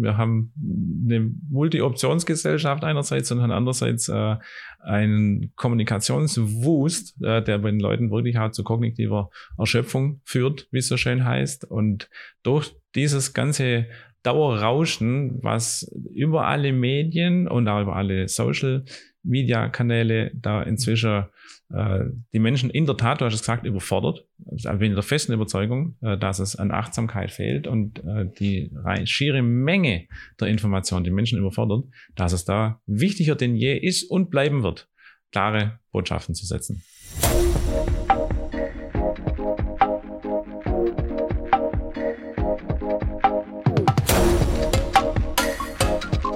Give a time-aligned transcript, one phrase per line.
[0.00, 0.52] Wir haben
[1.04, 4.36] eine Multi-Optionsgesellschaft einerseits und andererseits äh,
[4.80, 10.88] einen Kommunikationswust, äh, der bei den Leuten wirklich auch zu kognitiver Erschöpfung führt, wie es
[10.88, 11.64] so schön heißt.
[11.64, 12.08] Und
[12.42, 13.86] durch dieses ganze
[14.22, 18.84] Dauerrauschen, was über alle Medien und auch über alle Social
[19.22, 21.24] Media Kanäle da inzwischen
[21.72, 24.26] die Menschen in der Tat, du hast es gesagt, überfordert.
[24.50, 28.72] Also bin der festen Überzeugung, äh, dass es an Achtsamkeit fehlt und äh, die
[29.04, 30.08] schiere Menge
[30.40, 31.84] der Informationen die Menschen überfordert,
[32.16, 34.88] dass es da wichtiger denn je ist und bleiben wird,
[35.30, 36.82] klare Botschaften zu setzen.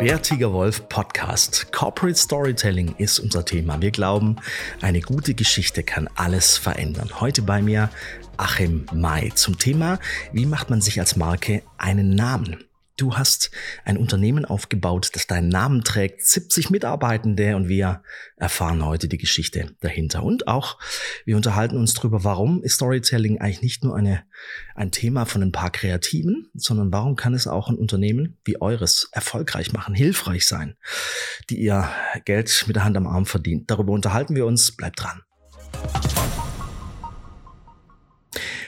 [0.04, 1.72] Bärtiger Wolf Podcast.
[1.72, 3.80] Corporate Storytelling ist unser Thema.
[3.80, 4.36] Wir glauben,
[4.82, 7.08] eine gute Geschichte kann alles verändern.
[7.20, 7.88] Heute bei mir
[8.36, 9.98] Achim May zum Thema,
[10.30, 12.64] wie macht man sich als Marke einen Namen?
[12.96, 13.50] Du hast
[13.84, 18.04] ein Unternehmen aufgebaut, das deinen Namen trägt, 70 Mitarbeitende und wir
[18.36, 20.22] erfahren heute die Geschichte dahinter.
[20.22, 20.78] Und auch,
[21.24, 24.22] wir unterhalten uns darüber, warum ist Storytelling eigentlich nicht nur eine,
[24.76, 29.08] ein Thema von ein paar Kreativen, sondern warum kann es auch ein Unternehmen wie eures
[29.10, 30.76] erfolgreich machen, hilfreich sein,
[31.50, 31.90] die ihr
[32.24, 33.72] Geld mit der Hand am Arm verdient.
[33.72, 34.70] Darüber unterhalten wir uns.
[34.76, 35.20] Bleibt dran.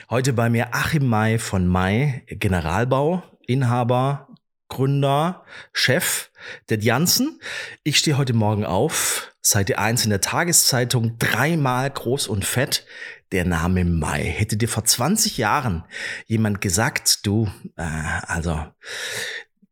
[0.09, 4.27] Heute bei mir Achim May von May Generalbau Inhaber,
[4.69, 6.29] Gründer, Chef
[6.69, 7.39] der Janssen.
[7.83, 12.85] Ich stehe heute Morgen auf, Seite 1 in der Tageszeitung, dreimal groß und fett.
[13.31, 14.23] Der Name Mai.
[14.23, 15.83] Hätte dir vor 20 Jahren
[16.27, 18.63] jemand gesagt, du, äh, also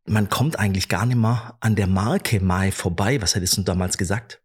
[0.04, 3.20] man kommt eigentlich gar nicht mehr an der Marke Mai vorbei.
[3.22, 4.42] Was hättest du damals gesagt?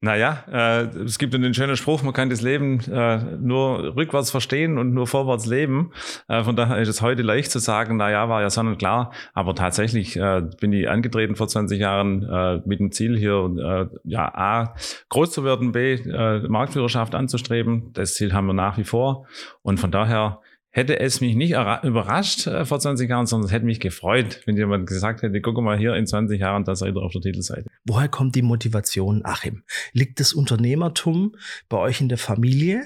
[0.00, 4.78] Naja, äh, es gibt einen schönen Spruch, man kann das Leben äh, nur rückwärts verstehen
[4.78, 5.92] und nur vorwärts leben.
[6.28, 9.12] Äh, von daher ist es heute leicht zu sagen, naja, war ja sonnenklar.
[9.34, 13.98] Aber tatsächlich äh, bin ich angetreten vor 20 Jahren äh, mit dem Ziel hier, äh,
[14.04, 14.74] ja, A,
[15.08, 17.92] groß zu werden, B, äh, Marktführerschaft anzustreben.
[17.92, 19.26] Das Ziel haben wir nach wie vor.
[19.62, 20.40] Und von daher
[20.76, 24.56] hätte es mich nicht überrascht äh, vor 20 Jahren, sondern es hätte mich gefreut, wenn
[24.56, 27.64] jemand gesagt hätte, guck mal hier in 20 Jahren, da seid ihr auf der Titelseite.
[27.86, 29.62] Woher kommt die Motivation, Achim?
[29.92, 31.34] Liegt das Unternehmertum
[31.70, 32.84] bei euch in der Familie?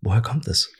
[0.00, 0.72] Woher kommt es?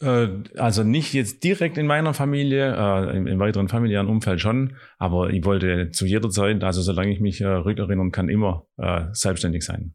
[0.00, 4.76] Äh, also nicht jetzt direkt in meiner Familie, äh, im, im, weiteren familiären Umfeld schon,
[4.98, 8.66] aber ich wollte zu jeder Zeit, also solange ich mich äh, rückerinnern kann, immer
[9.12, 9.94] selbstständig sein.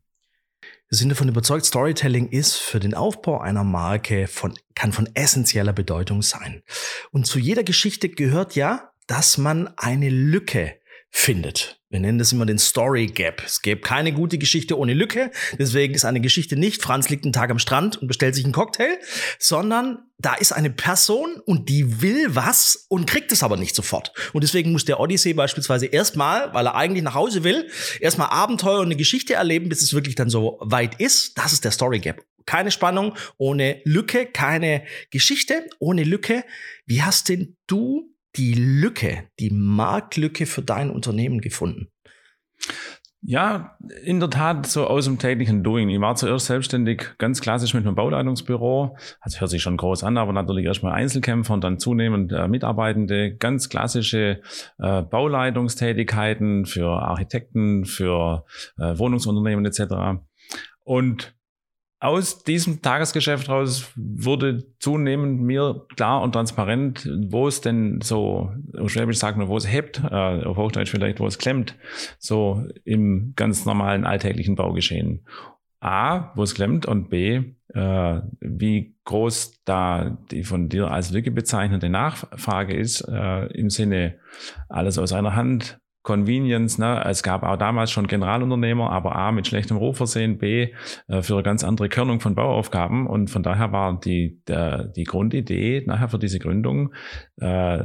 [0.90, 5.72] Wir sind davon überzeugt, Storytelling ist für den Aufbau einer Marke von, kann von essentieller
[5.72, 6.64] Bedeutung sein.
[7.12, 10.80] Und zu jeder Geschichte gehört ja, dass man eine Lücke
[11.12, 11.79] findet.
[11.92, 13.42] Wir nennen das immer den Story Gap.
[13.44, 15.32] Es gäbe keine gute Geschichte ohne Lücke.
[15.58, 18.54] Deswegen ist eine Geschichte nicht, Franz liegt einen Tag am Strand und bestellt sich einen
[18.54, 19.00] Cocktail,
[19.40, 24.14] sondern da ist eine Person und die will was und kriegt es aber nicht sofort.
[24.34, 27.68] Und deswegen muss der Odyssee beispielsweise erstmal, weil er eigentlich nach Hause will,
[28.00, 31.40] erstmal Abenteuer und eine Geschichte erleben, bis es wirklich dann so weit ist.
[31.40, 32.24] Das ist der Story Gap.
[32.46, 36.44] Keine Spannung ohne Lücke, keine Geschichte ohne Lücke.
[36.86, 41.90] Wie hast denn du die Lücke, die Marktlücke für dein Unternehmen gefunden?
[43.22, 45.90] Ja, in der Tat so aus dem täglichen Doing.
[45.90, 48.96] Ich war zuerst selbstständig, ganz klassisch mit einem Bauleitungsbüro.
[49.20, 53.36] Also hört sich schon groß an, aber natürlich erstmal Einzelkämpfer und dann zunehmend äh, Mitarbeitende.
[53.36, 54.40] Ganz klassische
[54.78, 58.46] äh, Bauleitungstätigkeiten für Architekten, für
[58.78, 60.22] äh, Wohnungsunternehmen etc.
[60.86, 61.36] Und
[62.00, 68.52] aus diesem Tagesgeschäft raus wurde zunehmend mir klar und transparent, wo es denn so,
[68.86, 71.76] Schwäbisch sagt man, wo es hebt, äh, auf Hochdeutsch vielleicht, wo es klemmt,
[72.18, 75.26] so im ganz normalen alltäglichen Baugeschehen.
[75.82, 77.42] A, wo es klemmt und B,
[77.74, 84.20] äh, wie groß da die von dir als Lücke bezeichnete Nachfrage ist, äh, im Sinne
[84.70, 86.78] alles aus einer Hand Convenience.
[86.78, 87.04] Ne?
[87.06, 90.74] Es gab auch damals schon Generalunternehmer, aber A mit schlechtem Ruf versehen, B
[91.08, 93.08] äh, für eine ganz andere Körnung von Bauaufgaben.
[93.08, 96.94] Und von daher war die, der, die Grundidee nachher für diese Gründung
[97.38, 97.84] äh,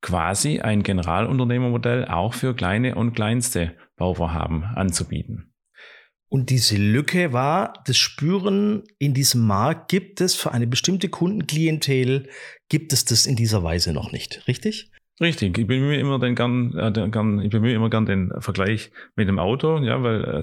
[0.00, 5.54] quasi ein Generalunternehmermodell auch für kleine und kleinste Bauvorhaben anzubieten.
[6.28, 12.28] Und diese Lücke war das Spüren in diesem Markt, gibt es für eine bestimmte Kundenklientel,
[12.68, 14.90] gibt es das in dieser Weise noch nicht, richtig?
[15.20, 19.28] Richtig, ich bemühe immer den gern, äh, gern, ich bemühe immer gern den Vergleich mit
[19.28, 20.42] dem Auto, ja, weil äh,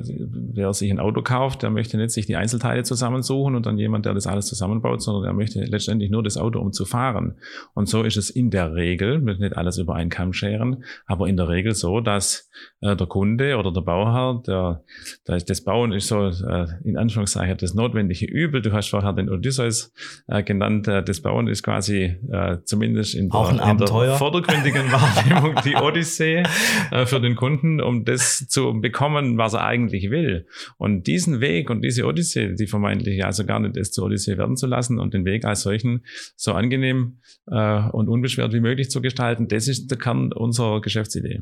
[0.53, 4.05] wer sich ein Auto kauft, der möchte nicht sich die Einzelteile zusammensuchen und dann jemand,
[4.05, 7.35] der das alles zusammenbaut, sondern der möchte letztendlich nur das Auto, um zu fahren.
[7.73, 11.27] Und so ist es in der Regel, möchte nicht alles über einen Kamm scheren, aber
[11.27, 14.83] in der Regel so, dass äh, der Kunde oder der Bauherr, der,
[15.27, 18.61] der das Bauen ist so äh, in Anführungszeichen das notwendige Übel.
[18.61, 19.91] Du hast vorher den Odysseus
[20.27, 24.91] äh, genannt, äh, das Bauen ist quasi äh, zumindest in der, in der Vordergrund aufwendigen
[24.91, 26.43] Wahrnehmung die Odyssee
[26.91, 30.45] äh, für den Kunden, um das zu bekommen, was er eigentlich will.
[30.77, 34.57] Und diesen Weg und diese Odyssee, die vermeintlich also gar nicht ist, zur Odyssee werden
[34.57, 36.05] zu lassen und den Weg als solchen
[36.35, 41.41] so angenehm äh, und unbeschwert wie möglich zu gestalten, das ist der Kern unserer Geschäftsidee.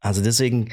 [0.00, 0.68] Also deswegen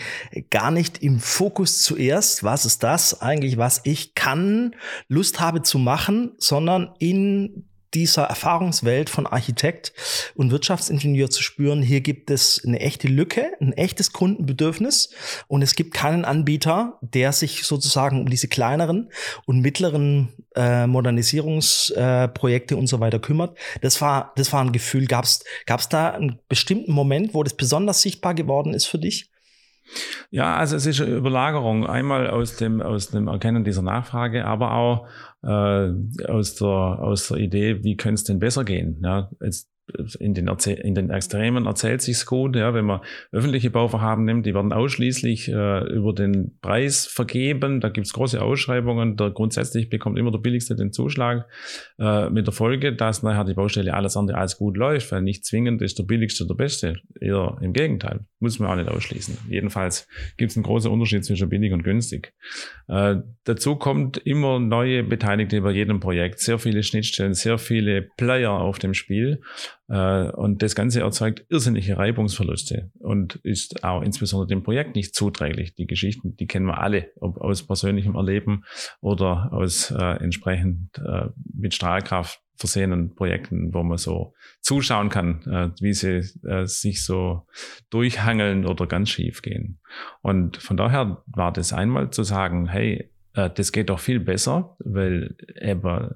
[0.51, 4.75] gar nicht im Fokus zuerst, was ist das eigentlich, was ich kann,
[5.07, 9.93] Lust habe zu machen, sondern in dieser Erfahrungswelt von Architekt
[10.35, 15.11] und Wirtschaftsingenieur zu spüren, hier gibt es eine echte Lücke, ein echtes Kundenbedürfnis
[15.47, 19.09] und es gibt keinen Anbieter, der sich sozusagen um diese kleineren
[19.45, 23.57] und mittleren äh, Modernisierungsprojekte äh, und so weiter kümmert.
[23.81, 25.05] Das war, das war ein Gefühl.
[25.07, 29.31] Gab es da einen bestimmten Moment, wo das besonders sichtbar geworden ist für dich?
[30.31, 31.85] Ja, also es ist eine Überlagerung.
[31.85, 35.07] Einmal aus dem, aus dem Erkennen dieser Nachfrage, aber auch
[35.45, 38.99] äh, aus, der, aus der Idee, wie könnte es denn besser gehen.
[39.03, 39.69] Ja, es,
[40.19, 43.01] in den, in den Extremen erzählt sich's gut, ja, wenn man
[43.31, 47.81] öffentliche Bauvorhaben nimmt, die werden ausschließlich äh, über den Preis vergeben.
[47.81, 49.15] Da gibt's große Ausschreibungen.
[49.15, 51.47] Der grundsätzlich bekommt immer der billigste den Zuschlag
[51.99, 55.45] äh, mit der Folge, dass nachher die Baustelle alles andere als gut läuft, weil nicht
[55.45, 56.95] zwingend ist der billigste der beste.
[57.21, 59.37] Eher im Gegenteil, muss man auch nicht ausschließen.
[59.49, 62.33] Jedenfalls gibt's einen großen Unterschied zwischen billig und günstig.
[62.87, 68.51] Äh, dazu kommt immer neue Beteiligte bei jedem Projekt, sehr viele Schnittstellen, sehr viele Player
[68.51, 69.41] auf dem Spiel.
[69.87, 75.75] Äh, und das Ganze erzeugt irrsinnige Reibungsverluste und ist auch insbesondere dem Projekt nicht zuträglich.
[75.75, 78.63] Die Geschichten, die kennen wir alle, ob aus persönlichem Erleben
[79.01, 85.69] oder aus äh, entsprechend äh, mit Strahlkraft versehenen Projekten, wo man so zuschauen kann, äh,
[85.81, 87.45] wie sie äh, sich so
[87.89, 89.79] durchhangeln oder ganz schief gehen.
[90.21, 94.75] Und von daher war das einmal zu sagen, hey, äh, das geht doch viel besser,
[94.79, 96.09] weil eben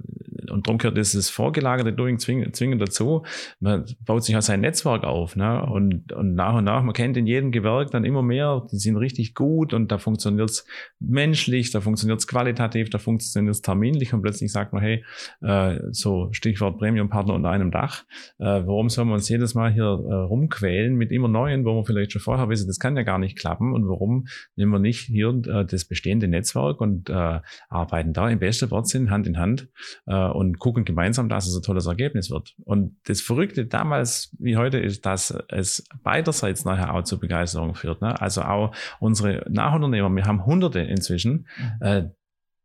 [0.49, 3.23] und darum gehört dieses vorgelagerte Doing zwingend, zwingend dazu.
[3.59, 5.65] Man baut sich ja sein Netzwerk auf, ne?
[5.65, 8.97] Und, und nach und nach, man kennt in jedem Gewerk dann immer mehr, die sind
[8.97, 10.65] richtig gut und da funktioniert es
[10.99, 15.03] menschlich, da funktioniert es qualitativ, da funktioniert es terminlich und plötzlich sagt man, hey,
[15.41, 18.03] äh, so Stichwort Premium-Partner unter einem Dach,
[18.39, 21.85] äh, warum soll man uns jedes Mal hier äh, rumquälen mit immer neuen, wo man
[21.85, 25.01] vielleicht schon vorher wissen, das kann ja gar nicht klappen und warum nehmen wir nicht
[25.01, 29.69] hier äh, das bestehende Netzwerk und äh, arbeiten da im besten Wortsinn Hand in Hand
[30.07, 32.55] äh, und gucken gemeinsam, dass es ein tolles Ergebnis wird.
[32.63, 38.01] Und das Verrückte damals wie heute ist, dass es beiderseits nachher auch zur Begeisterung führt.
[38.01, 38.19] Ne?
[38.21, 41.85] Also auch unsere Nachunternehmer, wir haben Hunderte inzwischen, mhm.
[41.85, 42.09] äh,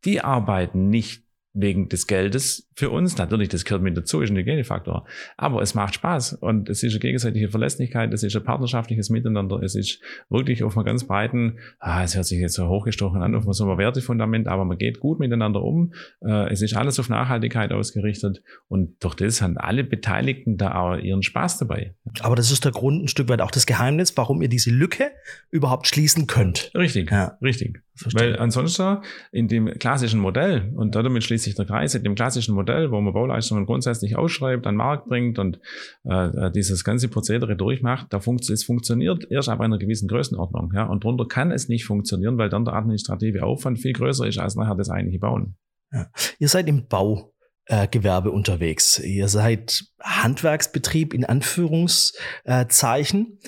[0.05, 1.24] die arbeiten nicht
[1.55, 3.17] wegen des Geldes für uns.
[3.17, 5.07] Natürlich, das gehört mit dazu, ist ein Hygienefaktor.
[5.37, 9.63] Aber es macht Spaß und es ist eine gegenseitige Verlässlichkeit, es ist ein partnerschaftliches Miteinander,
[9.63, 13.37] es ist wirklich auf einem ganz breiten, ah, es hört sich jetzt so hochgestochen an,
[13.37, 15.95] auf so einem Wertefundament, aber man geht gut miteinander um.
[16.21, 20.97] Äh, es ist alles auf Nachhaltigkeit ausgerichtet und durch das haben alle Beteiligten da auch
[20.97, 21.95] ihren Spaß dabei.
[22.21, 25.13] Aber das ist der Grund, ein Stück weit auch das Geheimnis, warum ihr diese Lücke
[25.51, 26.73] überhaupt schließen könnt.
[26.75, 27.39] Richtig, ja.
[27.41, 27.81] richtig.
[27.97, 28.33] Verstehe.
[28.33, 28.99] Weil ansonsten
[29.31, 33.01] in dem klassischen Modell, und damit schließt sich der Kreis, in dem klassischen Modell, wo
[33.01, 35.61] man Bauleistungen grundsätzlich ausschreibt, an den Markt bringt und
[36.03, 40.73] äh, dieses ganze Prozedere durchmacht, da funkt, es funktioniert erst ab einer gewissen Größenordnung.
[40.75, 44.39] Ja, und darunter kann es nicht funktionieren, weil dann der administrative Aufwand viel größer ist
[44.39, 45.55] als nachher das eigentliche Bauen.
[45.93, 46.09] Ja.
[46.41, 47.33] Ihr seid im Bau
[47.67, 48.99] äh, Gewerbe unterwegs.
[48.99, 53.39] Ihr seid Handwerksbetrieb in Anführungszeichen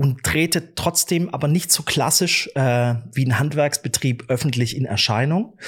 [0.00, 5.58] und tretet trotzdem aber nicht so klassisch äh, wie ein Handwerksbetrieb öffentlich in Erscheinung.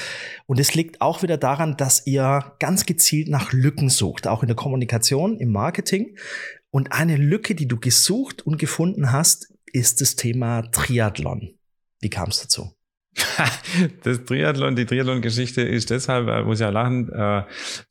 [0.46, 4.46] Und es liegt auch wieder daran, dass ihr ganz gezielt nach Lücken sucht, auch in
[4.46, 6.16] der Kommunikation, im Marketing.
[6.70, 11.58] Und eine Lücke, die du gesucht und gefunden hast, ist das Thema Triathlon.
[12.00, 12.72] Wie kam es dazu?
[14.04, 17.42] das Triathlon, die Triathlon-Geschichte ist deshalb, äh, muss ja lachen, äh,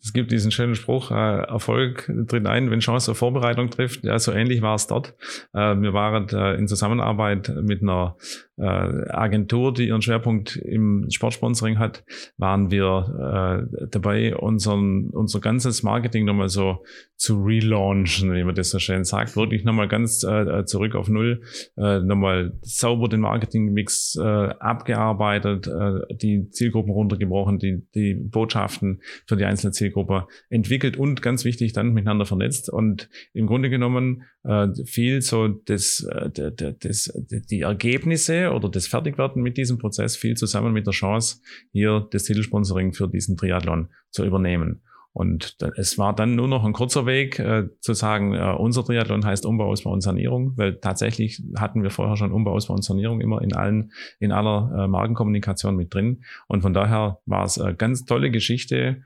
[0.02, 4.04] es gibt diesen schönen Spruch, äh, Erfolg tritt ein, wenn Chance auf Vorbereitung trifft.
[4.04, 5.14] Ja, so ähnlich war es dort.
[5.54, 8.16] Wir waren in Zusammenarbeit mit einer
[8.62, 12.04] Agentur, die ihren Schwerpunkt im Sportsponsoring hat,
[12.38, 16.84] waren wir dabei, unseren, unser ganzes Marketing nochmal so
[17.16, 19.36] zu relaunchen, wie man das so schön sagt.
[19.36, 21.42] Wirklich nochmal ganz zurück auf Null,
[21.76, 29.46] nochmal sauber den Marketingmix abgearbeitet abgearbeitet, äh, die Zielgruppen runtergebrochen, die, die Botschaften für die
[29.46, 35.22] einzelne Zielgruppe entwickelt und ganz wichtig dann miteinander vernetzt und im Grunde genommen äh, viel
[35.22, 37.14] so das, äh, das,
[37.50, 41.42] die Ergebnisse oder das Fertigwerden mit diesem Prozess viel zusammen mit der Chance,
[41.72, 44.82] hier das Titelsponsoring für diesen Triathlon zu übernehmen.
[45.14, 49.26] Und es war dann nur noch ein kurzer Weg äh, zu sagen, äh, unser Triathlon
[49.26, 53.20] heißt Umbau, Ausbau und Sanierung, weil tatsächlich hatten wir vorher schon Umbau, Ausbau und Sanierung
[53.20, 56.24] immer in allen, in aller äh, Markenkommunikation mit drin.
[56.48, 59.04] Und von daher war es eine ganz tolle Geschichte,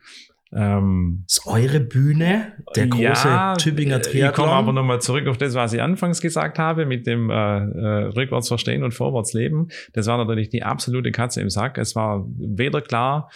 [0.55, 4.29] Ähm, das ist eure Bühne, der große ja, Tübinger Triathlon.
[4.29, 7.33] Ich komme aber nochmal zurück auf das, was ich anfangs gesagt habe, mit dem äh,
[7.33, 9.67] äh, rückwärts verstehen und vorwärts leben.
[9.93, 11.77] Das war natürlich die absolute Katze im Sack.
[11.77, 13.29] Es war weder klar,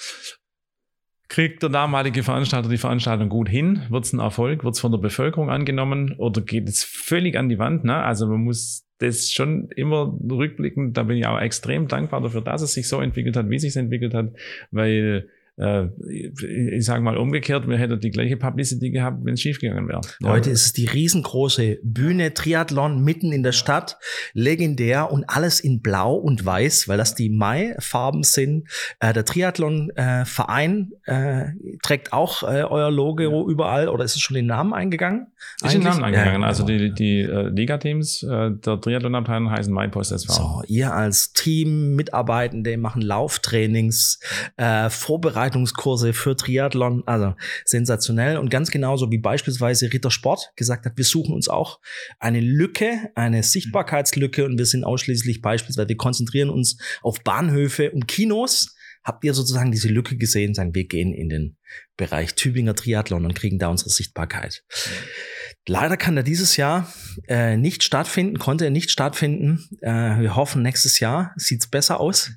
[1.29, 3.83] Kriegt der damalige Veranstalter die Veranstaltung gut hin?
[3.89, 4.63] Wird es ein Erfolg?
[4.63, 6.15] Wird es von der Bevölkerung angenommen?
[6.17, 7.83] Oder geht es völlig an die Wand?
[7.83, 7.95] Ne?
[7.95, 12.63] Also man muss das schon immer rückblickend, da bin ich auch extrem dankbar dafür, dass
[12.63, 14.33] es sich so entwickelt hat, wie es sich entwickelt hat,
[14.71, 19.87] weil äh, ich sage mal umgekehrt, wir hätten die gleiche Publicity gehabt, wenn es schiefgegangen
[19.87, 20.01] wäre.
[20.23, 23.97] Heute ist es die riesengroße Bühne Triathlon mitten in der Stadt,
[24.33, 28.69] legendär und alles in Blau und Weiß, weil das die Mai-Farben sind.
[28.99, 31.45] Äh, der Triathlon-Verein äh, äh,
[31.81, 33.51] trägt auch äh, euer Logo ja.
[33.51, 35.27] überall oder ist es schon den Namen eingegangen?
[35.61, 36.41] Ist den Namen eingegangen.
[36.41, 36.79] Ja, also genau.
[36.79, 40.33] die, die äh, Liga-Teams äh, der Triathlon-Abteilung heißen MyPost SV.
[40.33, 44.19] So, ihr als Team, Mitarbeitende machen Lauftrainings,
[44.57, 47.33] äh, Vorbereitungen Vorbereitungskurse für Triathlon, also
[47.65, 51.79] sensationell und ganz genauso wie beispielsweise Ritter Sport gesagt hat, wir suchen uns auch
[52.19, 58.07] eine Lücke, eine Sichtbarkeitslücke und wir sind ausschließlich beispielsweise, wir konzentrieren uns auf Bahnhöfe und
[58.07, 58.75] Kinos.
[59.03, 61.57] Habt ihr sozusagen diese Lücke gesehen, sagen wir gehen in den
[61.97, 64.63] Bereich Tübinger Triathlon und kriegen da unsere Sichtbarkeit.
[64.69, 65.38] Mhm.
[65.69, 66.87] Leider kann er dieses Jahr
[67.27, 69.69] äh, nicht stattfinden, konnte er nicht stattfinden.
[69.81, 72.31] Äh, wir hoffen, nächstes Jahr sieht's besser aus.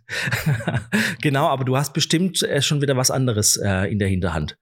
[1.22, 4.58] genau, aber du hast bestimmt äh, schon wieder was anderes äh, in der Hinterhand.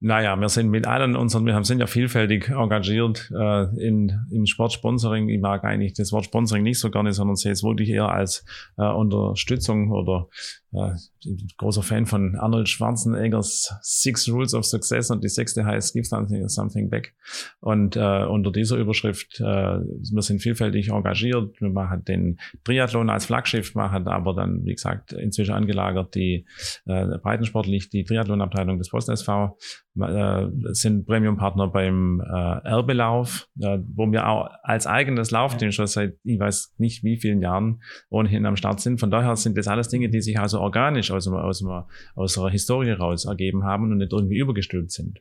[0.00, 5.28] Naja, wir sind mit allen unseren, wir sind ja vielfältig engagiert äh, in, im Sportsponsoring.
[5.28, 8.44] Ich mag eigentlich das Wort Sponsoring nicht so gerne, sondern sehe es wirklich eher als
[8.76, 10.26] äh, Unterstützung oder
[10.72, 10.90] äh,
[11.56, 16.46] großer Fan von Arnold Schwarzeneggers Six Rules of Success und die sechste heißt Give something,
[16.48, 17.14] something back.
[17.60, 21.60] Und äh, unter dieser Überschrift, äh, wir sind vielfältig engagiert.
[21.60, 26.46] Wir machen den Triathlon als Flaggschiff, machen aber dann, wie gesagt, inzwischen angelagert die
[26.86, 29.56] äh, Breitensportlich, die Triathlonabteilung des Post SV
[30.00, 36.16] äh, sind Premium-Partner beim äh, Erbelauf, äh, wo wir auch als eigenes Laufteam schon seit
[36.24, 39.00] ich weiß nicht wie vielen Jahren ohnehin am Start sind.
[39.00, 42.92] Von daher sind das alles Dinge, die sich also organisch aus, aus, aus unserer Historie
[42.92, 45.20] raus ergeben haben und nicht irgendwie übergestülpt sind.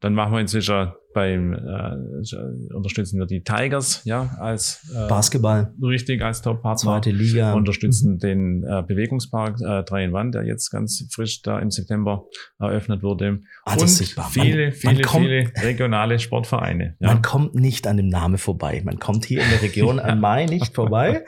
[0.00, 5.74] Dann machen wir inzwischen beim äh, unterstützen wir die Tigers, ja, als äh, Basketball.
[5.82, 6.92] Richtig, als Top-Partner.
[6.92, 7.52] Zweite Liga.
[7.52, 8.18] Unterstützen mhm.
[8.18, 12.24] den äh, Bewegungspark äh, 3 in Wand, der jetzt ganz frisch da im September
[12.58, 13.40] eröffnet wurde.
[13.64, 16.96] Ah, und viele, man, viele, man kommt, viele regionale Sportvereine.
[17.00, 17.08] Ja.
[17.08, 18.82] Man kommt nicht an dem Namen vorbei.
[18.84, 21.24] Man kommt hier in der Region an Mai nicht vorbei.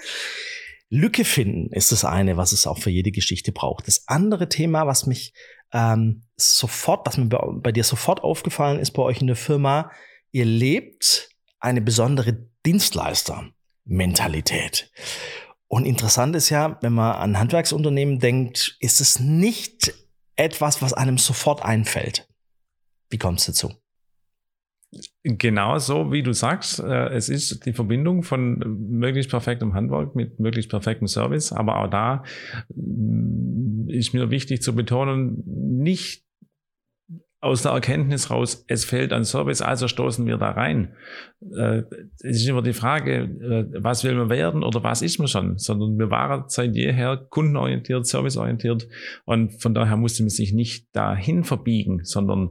[0.92, 3.88] Lücke finden ist das eine, was es auch für jede Geschichte braucht.
[3.88, 5.32] Das andere Thema, was mich
[5.72, 9.90] ähm, sofort, was mir bei, bei dir sofort aufgefallen ist bei euch in der Firma,
[10.32, 11.30] ihr lebt
[11.60, 14.92] eine besondere Dienstleister-Mentalität.
[15.66, 19.94] Und interessant ist ja, wenn man an Handwerksunternehmen denkt, ist es nicht
[20.36, 22.28] etwas, was einem sofort einfällt.
[23.08, 23.72] Wie kommt es dazu?
[25.24, 26.80] Genau so, wie du sagst.
[26.80, 28.58] Äh, es ist die Verbindung von
[28.90, 31.52] möglichst perfektem Handwerk mit möglichst perfektem Service.
[31.52, 32.24] Aber auch da
[32.74, 36.24] mm, ist mir wichtig zu betonen, nicht
[37.42, 40.94] aus der Erkenntnis raus, es fehlt an Service, also stoßen wir da rein.
[41.40, 41.82] Äh,
[42.20, 45.58] es ist immer die Frage, äh, was will man werden oder was ist man schon,
[45.58, 48.86] sondern wir waren seit jeher kundenorientiert, serviceorientiert
[49.24, 52.50] und von daher musste man sich nicht dahin verbiegen, sondern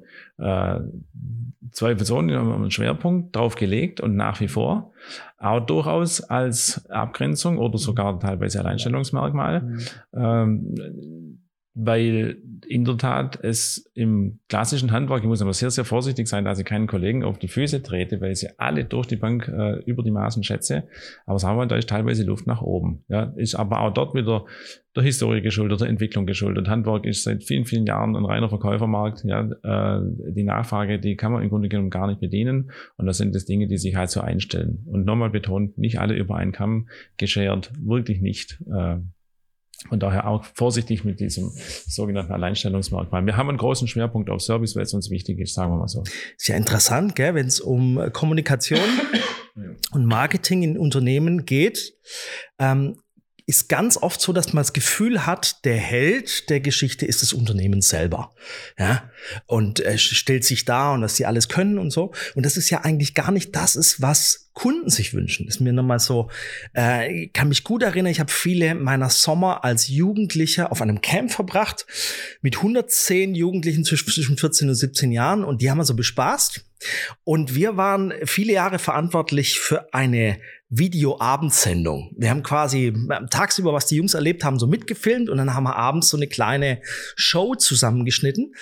[1.71, 4.91] äh, zweifelsohne haben wir einen Schwerpunkt drauf gelegt und nach wie vor
[5.37, 9.61] auch durchaus als Abgrenzung oder sogar teilweise Alleinstellungsmerkmal.
[9.61, 9.79] Mhm.
[10.13, 11.40] Ähm,
[11.73, 12.37] weil
[12.67, 16.59] in der Tat es im klassischen Handwerk, ich muss aber sehr, sehr vorsichtig sein, dass
[16.59, 19.79] ich keinen Kollegen auf die Füße trete, weil ich sie alle durch die Bank äh,
[19.85, 20.83] über die Maßen schätze.
[21.25, 23.03] Aber sagen wir, da ist teilweise Luft nach oben.
[23.07, 24.45] Ja, ist aber auch dort wieder
[24.97, 26.67] der Historie geschuldet, der Entwicklung geschuldet.
[26.67, 29.23] Handwerk ist seit vielen, vielen Jahren ein reiner Verkäufermarkt.
[29.23, 30.01] Ja, äh,
[30.33, 32.71] die Nachfrage, die kann man im Grunde genommen gar nicht bedienen.
[32.97, 34.85] Und das sind das Dinge, die sich halt so einstellen.
[34.87, 38.61] Und nochmal betont, nicht alle über einen Kamm geschert, wirklich nicht.
[38.69, 38.97] Äh,
[39.89, 41.51] und daher auch vorsichtig mit diesem
[41.87, 43.25] sogenannten Alleinstellungsmerkmal.
[43.25, 45.87] Wir haben einen großen Schwerpunkt auf Service, weil es uns wichtig ist, sagen wir mal
[45.87, 46.03] so.
[46.37, 48.79] Ist ja interessant, gell, wenn es um Kommunikation
[49.91, 51.93] und Marketing in Unternehmen geht.
[52.59, 52.97] Ähm,
[53.51, 57.33] ist ganz oft so, dass man das Gefühl hat, der Held der Geschichte ist das
[57.33, 58.33] Unternehmen selber.
[58.79, 59.11] Ja,
[59.45, 62.13] und er stellt sich da und dass sie alles können und so.
[62.33, 65.49] Und das ist ja eigentlich gar nicht das ist, was Kunden sich wünschen.
[65.49, 66.29] Ist mir nochmal so,
[66.73, 71.31] äh, kann mich gut erinnern, ich habe viele meiner Sommer als Jugendlicher auf einem Camp
[71.31, 71.85] verbracht
[72.41, 76.63] mit 110 Jugendlichen zwischen 14 und 17 Jahren und die haben wir so bespaßt.
[77.25, 80.39] Und wir waren viele Jahre verantwortlich für eine
[80.71, 82.15] Videoabendsendung.
[82.17, 82.93] Wir haben quasi
[83.29, 86.27] tagsüber, was die Jungs erlebt haben, so mitgefilmt und dann haben wir abends so eine
[86.27, 86.81] kleine
[87.15, 88.55] Show zusammengeschnitten.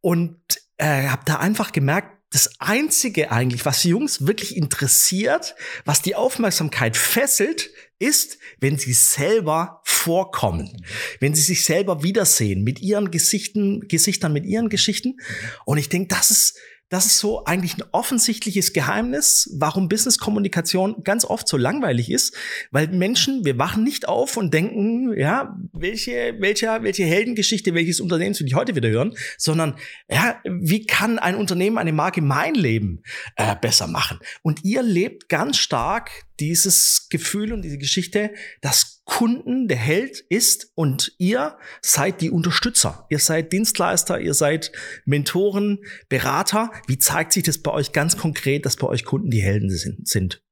[0.00, 0.38] Und
[0.78, 6.96] äh, habe da einfach gemerkt, das Einzige eigentlich, was Jungs wirklich interessiert, was die Aufmerksamkeit
[6.96, 10.84] fesselt, ist, wenn sie selber vorkommen,
[11.20, 15.18] wenn sie sich selber wiedersehen mit ihren Gesichten, Gesichtern, mit ihren Geschichten.
[15.66, 16.58] Und ich denke, das ist
[16.92, 22.36] das ist so eigentlich ein offensichtliches Geheimnis, warum Business-Kommunikation ganz oft so langweilig ist,
[22.70, 28.38] weil Menschen, wir wachen nicht auf und denken, ja, welche, welche, welche Heldengeschichte, welches Unternehmen
[28.38, 29.76] will ich heute wieder hören, sondern,
[30.10, 33.02] ja, wie kann ein Unternehmen, eine Marke mein Leben
[33.36, 34.18] äh, besser machen?
[34.42, 36.10] Und ihr lebt ganz stark
[36.42, 43.06] dieses Gefühl und diese Geschichte, dass Kunden der Held ist und ihr seid die Unterstützer.
[43.10, 44.72] Ihr seid Dienstleister, ihr seid
[45.04, 46.70] Mentoren, Berater.
[46.86, 50.42] Wie zeigt sich das bei euch ganz konkret, dass bei euch Kunden die Helden sind?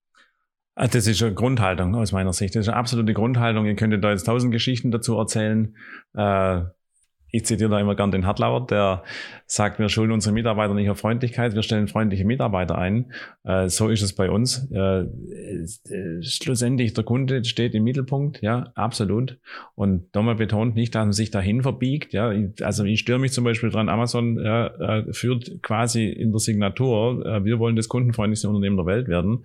[0.77, 2.55] Also das ist eine Grundhaltung aus meiner Sicht.
[2.55, 3.67] Das ist eine absolute Grundhaltung.
[3.67, 5.77] Ihr könntet da jetzt tausend Geschichten dazu erzählen.
[6.15, 6.63] Äh,
[7.33, 9.03] ich zitiere da immer gern den Hartlauer, der
[9.47, 13.13] sagt, wir schulen unsere Mitarbeiter nicht auf Freundlichkeit, wir stellen freundliche Mitarbeiter ein.
[13.45, 14.71] Äh, so ist es bei uns.
[14.73, 19.39] Äh, äh, schlussendlich, der Kunde steht im Mittelpunkt, ja, absolut.
[19.75, 22.33] Und nochmal betont nicht, dass man sich dahin verbiegt, ja.
[22.63, 27.45] Also ich störe mich zum Beispiel dran, Amazon äh, führt quasi in der Signatur, äh,
[27.45, 29.45] wir wollen das kundenfreundlichste Unternehmen der Welt werden.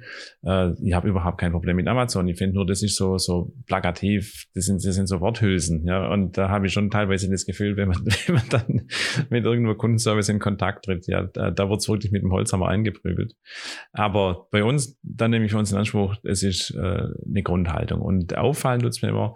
[0.82, 2.28] Ich habe überhaupt kein Problem mit Amazon.
[2.28, 6.08] Ich finde nur, das ist so, so plakativ, das sind, das sind so Worthülsen, ja.
[6.12, 8.88] Und da habe ich schon teilweise das Gefühl, wenn man, wenn man dann
[9.30, 11.08] mit irgendwo Kundenservice in Kontakt tritt.
[11.08, 13.36] Ja, da, da wird es wirklich mit dem Holzhammer eingeprügelt.
[13.92, 18.02] Aber bei uns, dann nehme ich für uns in Anspruch, es ist äh, eine Grundhaltung.
[18.02, 19.36] Und auffallen tut es mir immer,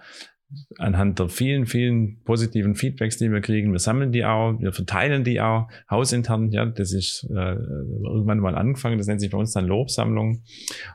[0.78, 3.72] anhand der vielen, vielen positiven Feedbacks, die wir kriegen.
[3.72, 6.52] Wir sammeln die auch, wir verteilen die auch hausintern.
[6.52, 8.98] Ja, das ist äh, irgendwann mal angefangen.
[8.98, 10.42] Das nennt sich bei uns dann Lobsammlung.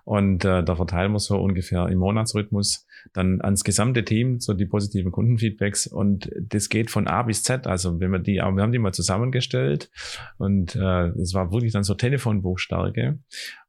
[0.04, 4.66] Und äh, da verteilen wir so ungefähr im Monatsrhythmus dann ans gesamte Team, so die
[4.66, 5.86] positiven Kundenfeedbacks.
[5.86, 7.66] Und das geht von A bis Z.
[7.66, 9.90] Also wenn wir die, wir haben die mal zusammengestellt.
[10.38, 13.18] Und äh, es war wirklich dann so Telefonbuchstärke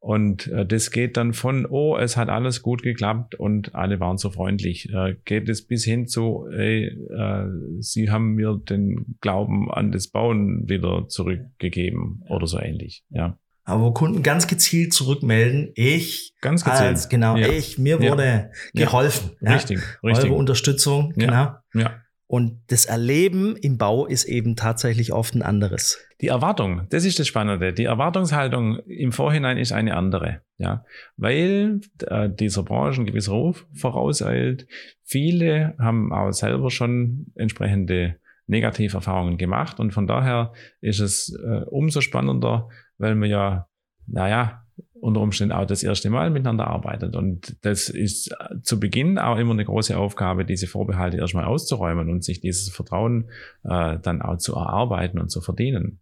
[0.06, 4.20] und äh, das geht dann von, oh, es hat alles gut geklappt und alle waren
[4.20, 7.48] so freundlich, äh, geht es bis hin zu, ey, äh,
[7.80, 13.84] sie haben mir den Glauben an das Bauen wieder zurückgegeben oder so ähnlich, ja aber
[13.84, 17.48] wo Kunden ganz gezielt zurückmelden, ich, ganz gezielt, als, genau, ja.
[17.48, 18.86] ich, mir wurde ja.
[18.86, 19.32] geholfen.
[19.42, 19.54] Ja.
[19.54, 20.30] Richtig, richtig.
[20.30, 21.56] Eure Unterstützung, genau.
[21.74, 22.02] Ja.
[22.28, 26.00] Und das Erleben im Bau ist eben tatsächlich oft ein anderes.
[26.22, 27.74] Die Erwartung, das ist das Spannende.
[27.74, 30.86] Die Erwartungshaltung im Vorhinein ist eine andere, ja,
[31.18, 34.68] weil äh, dieser Branche ein gewisser Ruf vorauseilt.
[35.04, 38.16] Viele haben auch selber schon entsprechende
[38.48, 43.68] Negativerfahrungen gemacht und von daher ist es äh, umso spannender, weil man ja,
[44.08, 44.66] naja,
[45.06, 47.16] unter Umständen auch das erste Mal miteinander arbeitet.
[47.16, 52.24] Und das ist zu Beginn auch immer eine große Aufgabe, diese Vorbehalte erstmal auszuräumen und
[52.24, 53.30] sich dieses Vertrauen
[53.64, 56.00] äh, dann auch zu erarbeiten und zu verdienen.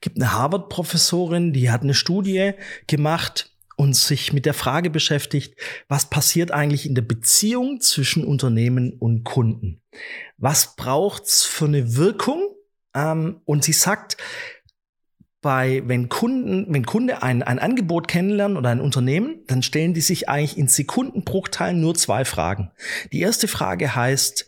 [0.00, 2.52] Gibt eine Harvard-Professorin, die hat eine Studie
[2.86, 5.54] gemacht und sich mit der Frage beschäftigt,
[5.88, 9.80] was passiert eigentlich in der Beziehung zwischen Unternehmen und Kunden?
[10.36, 12.54] Was braucht's für eine Wirkung?
[12.94, 14.16] Ähm, und sie sagt,
[15.42, 20.00] bei, wenn Kunden, wenn Kunde ein, ein Angebot kennenlernen oder ein Unternehmen, dann stellen die
[20.00, 22.70] sich eigentlich in Sekundenbruchteilen nur zwei Fragen.
[23.12, 24.46] Die erste Frage heißt,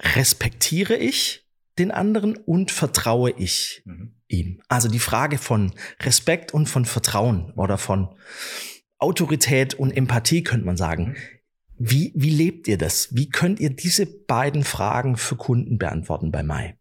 [0.00, 1.46] respektiere ich
[1.78, 4.15] den anderen und vertraue ich mhm.
[4.28, 4.60] Ihm?
[4.68, 8.08] Also die Frage von Respekt und von Vertrauen oder von
[8.98, 11.08] Autorität und Empathie könnte man sagen.
[11.08, 11.16] Mhm.
[11.78, 13.14] Wie, wie lebt ihr das?
[13.14, 16.78] Wie könnt ihr diese beiden Fragen für Kunden beantworten bei Mai?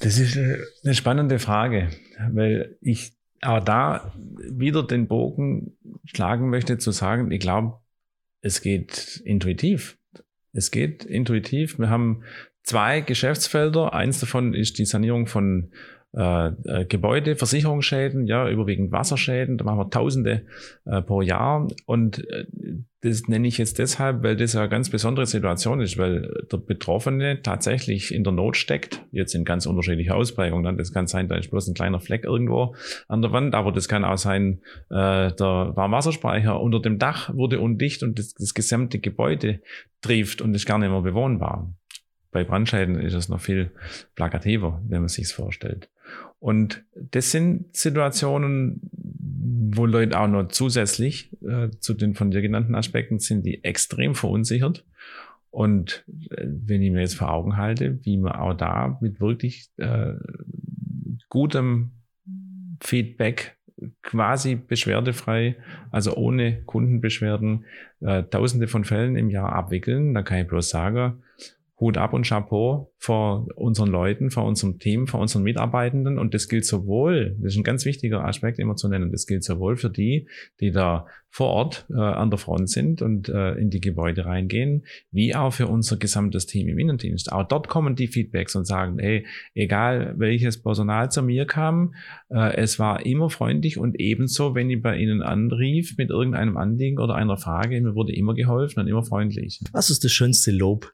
[0.00, 1.90] Das ist eine spannende Frage,
[2.32, 7.80] weil ich aber da wieder den Bogen schlagen möchte zu sagen, ich glaube,
[8.40, 9.98] es geht intuitiv.
[10.52, 11.78] Es geht intuitiv.
[11.78, 12.22] Wir haben
[12.62, 13.92] zwei Geschäftsfelder.
[13.94, 15.70] Eins davon ist die Sanierung von
[16.12, 20.42] äh, äh, Gebäude, Versicherungsschäden, ja, überwiegend Wasserschäden, da machen wir Tausende
[20.84, 21.68] äh, pro Jahr.
[21.86, 22.46] Und äh,
[23.02, 27.42] das nenne ich jetzt deshalb, weil das eine ganz besondere Situation ist, weil der Betroffene
[27.42, 30.64] tatsächlich in der Not steckt, jetzt in ganz unterschiedlicher Ausprägung.
[30.76, 32.74] Das kann sein, da ist bloß ein kleiner Fleck irgendwo
[33.06, 37.60] an der Wand, aber das kann auch sein, äh, der Warmwasserspeicher unter dem Dach wurde
[37.60, 39.60] undicht und das, das gesamte Gebäude
[40.02, 41.72] trieft und ist gar nicht mehr bewohnbar.
[42.30, 43.70] Bei Brandschäden ist es noch viel
[44.14, 45.88] plakativer, wenn man sich's vorstellt.
[46.38, 48.80] Und das sind Situationen,
[49.72, 54.14] wo Leute auch noch zusätzlich äh, zu den von dir genannten Aspekten sind, die extrem
[54.14, 54.84] verunsichert.
[55.50, 59.68] Und äh, wenn ich mir jetzt vor Augen halte, wie man auch da mit wirklich
[59.76, 60.14] äh,
[61.28, 61.90] gutem
[62.80, 63.56] Feedback
[64.02, 65.56] quasi beschwerdefrei,
[65.90, 67.64] also ohne Kundenbeschwerden,
[68.00, 71.22] äh, tausende von Fällen im Jahr abwickeln, dann kann ich bloß sagen,
[71.80, 76.18] Hut ab und Chapeau vor unseren Leuten, vor unserem Team, vor unseren Mitarbeitenden.
[76.18, 79.44] Und das gilt sowohl, das ist ein ganz wichtiger Aspekt immer zu nennen, das gilt
[79.44, 80.28] sowohl für die,
[80.60, 84.84] die da vor Ort äh, an der Front sind und äh, in die Gebäude reingehen,
[85.12, 87.32] wie auch für unser gesamtes Team im Innendienst.
[87.32, 91.94] Auch dort kommen die Feedbacks und sagen, hey, egal welches Personal zu mir kam,
[92.30, 96.98] äh, es war immer freundlich und ebenso, wenn ich bei Ihnen anrief mit irgendeinem Anliegen
[96.98, 99.60] oder einer Frage, mir wurde immer geholfen und immer freundlich.
[99.72, 100.92] Was ist das schönste Lob,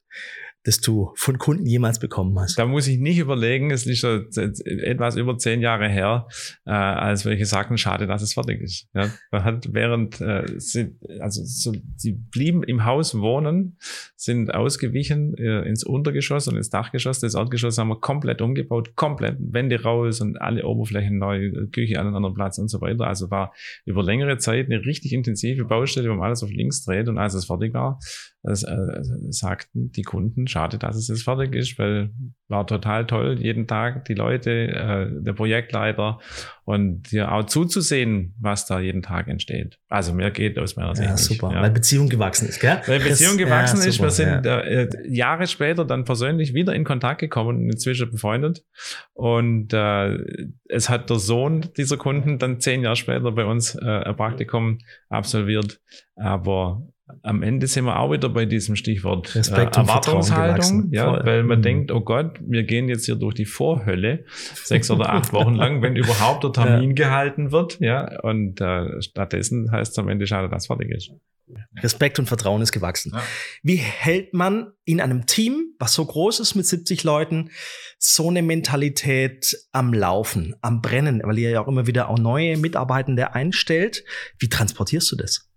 [0.67, 2.59] das du von Kunden jemals bekommen hast?
[2.59, 4.27] Da muss ich nicht überlegen, es ist schon
[4.65, 6.27] etwas über zehn Jahre her,
[6.67, 8.89] äh, als welche sagten, schade, dass es fertig ist.
[8.93, 13.79] Ja, man hat während äh, sie, also so, sie blieben im Haus wohnen,
[14.17, 17.21] sind ausgewichen äh, ins Untergeschoss und ins Dachgeschoss.
[17.21, 22.09] Das Erdgeschoss haben wir komplett umgebaut, komplett Wände raus und alle Oberflächen neu, Küche an
[22.09, 23.07] einem anderen Platz und so weiter.
[23.07, 27.09] Also war über längere Zeit eine richtig intensive Baustelle, wo man alles auf links dreht
[27.09, 28.01] und als es fertig war,
[28.47, 32.11] das, äh, sagten die Kunden, schade, dass es jetzt fertig ist, weil
[32.49, 36.21] war total toll, jeden Tag die Leute, äh, der Projektleiter
[36.65, 39.81] und dir auch zuzusehen, was da jeden Tag entsteht.
[39.89, 41.09] Also mir geht aus meiner Sicht.
[41.09, 41.61] Ja, super, ja.
[41.61, 42.81] weil Beziehung gewachsen ist, gell?
[42.87, 44.01] Weil Beziehung das, gewachsen ja, ist.
[44.01, 44.61] Wir sind ja.
[44.61, 48.65] äh, Jahre später dann persönlich wieder in Kontakt gekommen und inzwischen befreundet.
[49.13, 50.19] Und äh,
[50.69, 54.79] es hat der Sohn dieser Kunden dann zehn Jahre später bei uns äh, ein Praktikum
[55.09, 55.81] absolviert.
[56.15, 56.87] Aber
[57.23, 61.25] am Ende sind wir auch wieder bei diesem Stichwort äh, Erwartungshaltung, ja, Voll.
[61.25, 61.63] weil man mhm.
[61.63, 65.83] denkt, oh Gott, wir gehen jetzt hier durch die Vorhölle sechs oder acht Wochen lang,
[65.83, 67.05] wenn überhaupt der Termin ja.
[67.05, 71.13] gehalten wird, ja, und äh, stattdessen heißt es am Ende schade, dass fertig ist.
[71.81, 73.13] Respekt und Vertrauen ist gewachsen.
[73.15, 73.23] Ja.
[73.63, 77.51] Wie hält man in einem Team, was so groß ist mit 70 Leuten,
[77.99, 82.57] so eine Mentalität am Laufen, am Brennen, weil ihr ja auch immer wieder auch neue
[82.57, 84.05] Mitarbeitende einstellt?
[84.41, 85.49] Wie transportierst du das?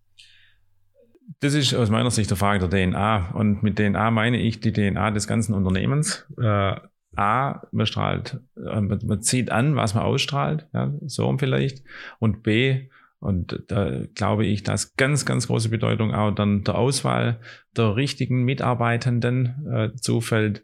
[1.40, 3.32] Das ist aus meiner Sicht der Frage der DNA.
[3.32, 6.28] Und mit DNA meine ich die DNA des ganzen Unternehmens.
[6.42, 6.76] Äh,
[7.16, 11.84] A, man strahlt, äh, man zieht an, was man ausstrahlt, ja, so vielleicht.
[12.20, 12.88] Und B,
[13.20, 17.40] und da glaube ich, dass ganz, ganz große Bedeutung auch dann der Auswahl
[17.76, 20.64] der richtigen Mitarbeitenden äh, zufällt,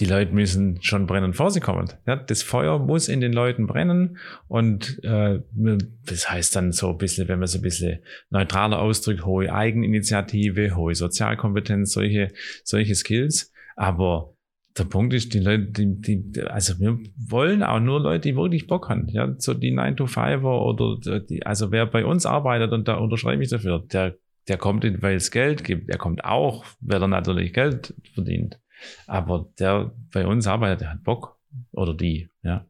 [0.00, 1.88] die Leute müssen schon brennen vor sie kommen.
[2.06, 5.40] Ja, das Feuer muss in den Leuten brennen und äh,
[6.04, 10.76] das heißt dann so ein bisschen, wenn man so ein bisschen neutraler ausdrückt, hohe Eigeninitiative,
[10.76, 12.28] hohe Sozialkompetenz, solche,
[12.62, 13.52] solche Skills.
[13.74, 14.34] Aber
[14.76, 18.66] der Punkt ist, die Leute, die, die, also wir wollen auch nur Leute, die wirklich
[18.66, 19.08] Bock haben.
[19.08, 23.48] Ja, so die 9-to-5er oder die, also wer bei uns arbeitet und da unterschreibe ich
[23.48, 24.16] dafür, der,
[24.48, 25.88] der kommt, weil es Geld gibt.
[25.88, 28.58] Der kommt auch, weil er natürlich Geld verdient.
[29.06, 31.38] Aber der bei uns arbeitet, der hat Bock.
[31.72, 32.66] Oder die, ja.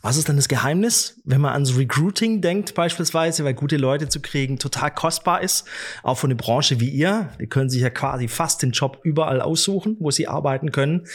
[0.00, 4.20] Was ist dann das Geheimnis, wenn man ans Recruiting denkt beispielsweise, weil gute Leute zu
[4.20, 5.66] kriegen total kostbar ist,
[6.04, 7.30] auch von einer Branche wie ihr.
[7.40, 11.06] Die können sich ja quasi fast den Job überall aussuchen, wo sie arbeiten können.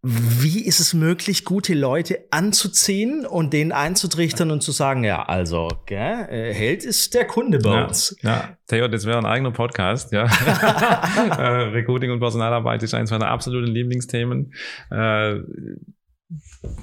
[0.00, 5.68] Wie ist es möglich, gute Leute anzuziehen und denen einzutrichtern und zu sagen, ja, also,
[5.86, 8.16] gell, äh, Held ist der Kunde bei ja, uns.
[8.22, 10.24] Ja, Theo, das wäre ein eigener Podcast, ja.
[11.38, 14.52] Äh, Recruiting und Personalarbeit ist eines meiner absoluten Lieblingsthemen.
[14.90, 15.40] Äh,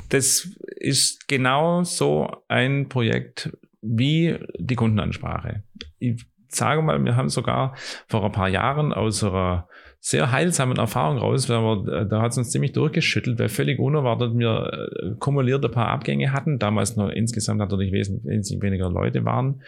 [0.09, 5.63] das ist genau so ein Projekt wie die Kundenansprache.
[5.99, 7.75] Ich sage mal, wir haben sogar
[8.07, 9.67] vor ein paar Jahren aus einer
[10.07, 13.79] sehr heilsamen Erfahrung raus, weil wir, äh, da hat es uns ziemlich durchgeschüttelt, weil völlig
[13.79, 19.25] unerwartet wir äh, kumuliert ein paar Abgänge hatten, damals noch insgesamt natürlich wesentlich weniger Leute
[19.25, 19.63] waren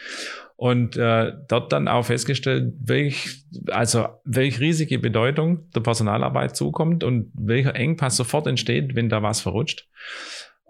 [0.56, 7.32] und äh, dort dann auch festgestellt, welch, also welch riesige Bedeutung der Personalarbeit zukommt und
[7.34, 9.88] welcher Engpass sofort entsteht, wenn da was verrutscht.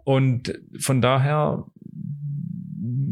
[0.05, 1.65] Und von daher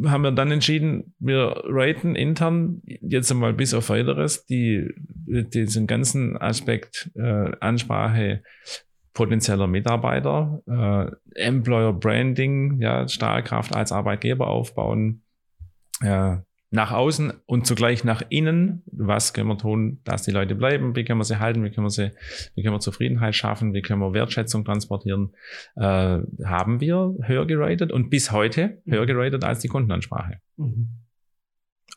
[0.05, 4.89] haben wir dann entschieden, wir raten intern jetzt einmal bis auf weiteres die,
[5.27, 8.43] diesen ganzen Aspekt äh, Ansprache
[9.13, 15.23] potenzieller Mitarbeiter, äh, Employer Branding, ja, Stahlkraft als Arbeitgeber aufbauen,
[16.01, 16.37] äh,
[16.71, 18.83] nach außen und zugleich nach innen.
[18.87, 20.95] Was können wir tun, dass die Leute bleiben?
[20.95, 21.63] Wie können wir sie halten?
[21.63, 22.11] Wie können wir sie,
[22.55, 23.73] wie können wir Zufriedenheit schaffen?
[23.73, 25.33] Wie können wir Wertschätzung transportieren?
[25.75, 30.39] Äh, haben wir höher geratet und bis heute höher geratet als die Kundenansprache.
[30.57, 31.04] Mhm.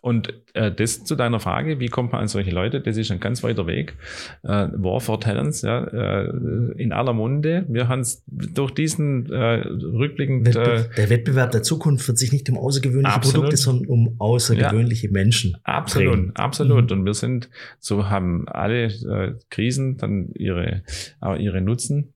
[0.01, 2.81] Und äh, das zu deiner Frage, wie kommt man an solche Leute?
[2.81, 3.95] Das ist ein ganz weiter Weg.
[4.43, 6.31] Äh, War for Talents, ja, äh,
[6.77, 7.67] in aller Munde.
[7.69, 10.47] Wir haben es durch diesen äh, rückblickend.
[10.47, 13.35] Wettbe äh, der Wettbewerb der Zukunft wird sich nicht um außergewöhnliche absolut.
[13.35, 15.57] Produkte, sondern um außergewöhnliche ja, Menschen.
[15.65, 16.37] Absolut, drehen.
[16.37, 16.91] absolut.
[16.91, 16.99] Mhm.
[16.99, 20.83] Und wir sind, so haben alle äh, Krisen dann ihre,
[21.23, 22.15] äh, ihre Nutzen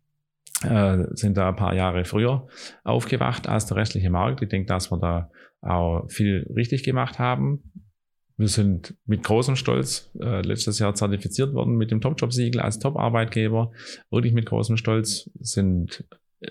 [0.64, 2.46] äh, sind da ein paar Jahre früher
[2.84, 4.42] aufgewacht als der restliche Markt.
[4.42, 5.30] Ich denke, dass wir da
[5.62, 7.72] auch viel richtig gemacht haben.
[8.36, 13.72] Wir sind mit großem Stolz äh, letztes Jahr zertifiziert worden mit dem Top-Job-Siegel als Top-Arbeitgeber.
[14.10, 16.04] Wirklich mit großem Stolz sind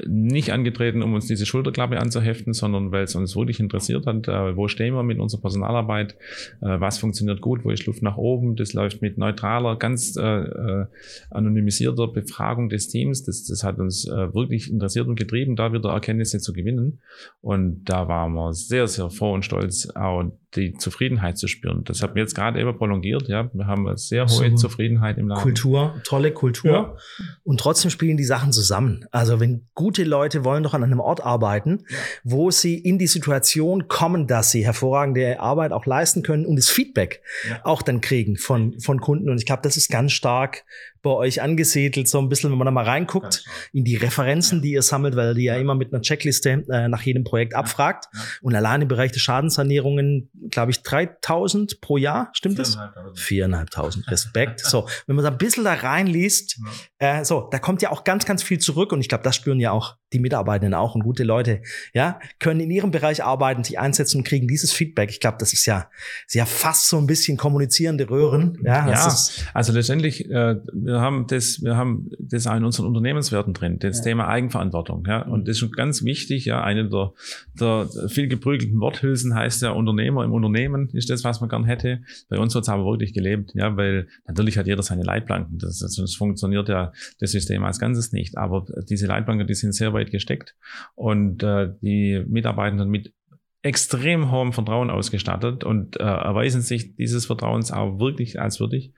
[0.07, 4.55] nicht angetreten, um uns diese Schulterklappe anzuheften, sondern weil es uns wirklich interessiert hat, äh,
[4.55, 6.13] wo stehen wir mit unserer Personalarbeit,
[6.61, 8.55] äh, was funktioniert gut, wo ist Luft nach oben.
[8.55, 10.85] Das läuft mit neutraler, ganz äh, äh
[11.29, 13.23] anonymisierter Befragung des Teams.
[13.23, 16.99] Das, das hat uns äh, wirklich interessiert und getrieben, da wieder Erkenntnisse zu gewinnen.
[17.41, 21.83] Und da waren wir sehr, sehr froh und stolz, auch die Zufriedenheit zu spüren.
[21.85, 23.27] Das hat mir jetzt gerade eben prolongiert.
[23.27, 25.41] Ja, wir haben eine sehr hohe so Zufriedenheit im Laden.
[25.41, 26.71] Kultur, tolle Kultur.
[26.71, 26.97] Ja.
[27.43, 29.05] Und trotzdem spielen die Sachen zusammen.
[29.11, 31.97] Also wenn gute Leute wollen doch an einem Ort arbeiten, ja.
[32.23, 36.69] wo sie in die Situation kommen, dass sie hervorragende Arbeit auch leisten können und das
[36.69, 37.61] Feedback ja.
[37.63, 39.29] auch dann kriegen von, von Kunden.
[39.29, 40.65] Und ich glaube, das ist ganz stark
[41.01, 44.73] bei euch angesiedelt, so ein bisschen, wenn man da mal reinguckt, in die Referenzen, die
[44.73, 48.05] ihr sammelt, weil ihr ja immer mit einer Checkliste äh, nach jedem Projekt abfragt.
[48.41, 52.77] Und allein im Bereich der Schadenssanierungen, glaube ich, 3000 pro Jahr, stimmt das?
[52.77, 54.59] 4.500, Respekt.
[54.65, 56.59] so, wenn man da ein bisschen da reinliest,
[56.99, 59.59] äh, so, da kommt ja auch ganz, ganz viel zurück und ich glaube, das spüren
[59.59, 61.61] ja auch die Mitarbeitenden auch und gute Leute,
[61.93, 65.09] ja, können in ihrem Bereich arbeiten, sich einsetzen und kriegen dieses Feedback.
[65.09, 65.89] Ich glaube, das ist ja,
[66.25, 68.57] ist ja fast so ein bisschen kommunizierende Röhren.
[68.63, 69.15] Ja, ja
[69.53, 73.99] also letztendlich, äh, wir haben das, wir haben das auch in unseren Unternehmenswerten drin, das
[73.99, 74.03] ja.
[74.03, 77.13] Thema Eigenverantwortung, ja, und das ist schon ganz wichtig, ja, eine der,
[77.59, 82.01] der viel geprügelten Worthülsen heißt ja Unternehmer im Unternehmen ist das, was man gern hätte.
[82.29, 85.79] Bei uns wird es aber wirklich gelebt, ja, weil natürlich hat jeder seine Leitplanken, das,
[85.79, 90.00] das funktioniert ja das System als Ganzes nicht, aber diese Leitplanken, die sind sehr weit
[90.01, 90.55] Arbeit gesteckt.
[90.95, 93.13] Und äh, die Mitarbeitenden mit
[93.63, 98.91] extrem hohem Vertrauen ausgestattet und äh, erweisen sich dieses Vertrauens auch wirklich als würdig.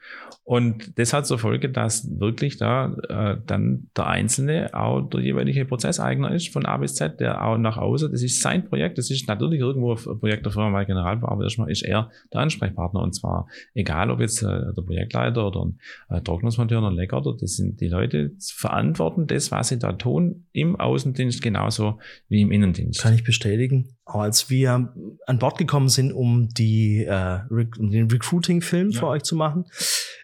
[0.45, 5.65] Und das hat zur Folge, dass wirklich da äh, dann der Einzelne auch der jeweilige
[5.65, 9.09] Prozesseigner ist von A bis Z, der auch nach außen, das ist sein Projekt, das
[9.09, 13.13] ist natürlich irgendwo ein Projekt der Firma Generalbau, aber erstmal ist er der Ansprechpartner und
[13.13, 17.55] zwar egal, ob jetzt äh, der Projektleiter oder ein äh, Trocknungsmonteur oder ein Leckerter, das
[17.55, 23.01] sind die Leute verantworten das, was sie da tun, im Außendienst genauso wie im Innendienst.
[23.01, 24.93] Kann ich bestätigen als wir
[25.25, 28.99] an Bord gekommen sind, um, die, äh, um den Recruiting-Film ja.
[28.99, 29.65] für euch zu machen,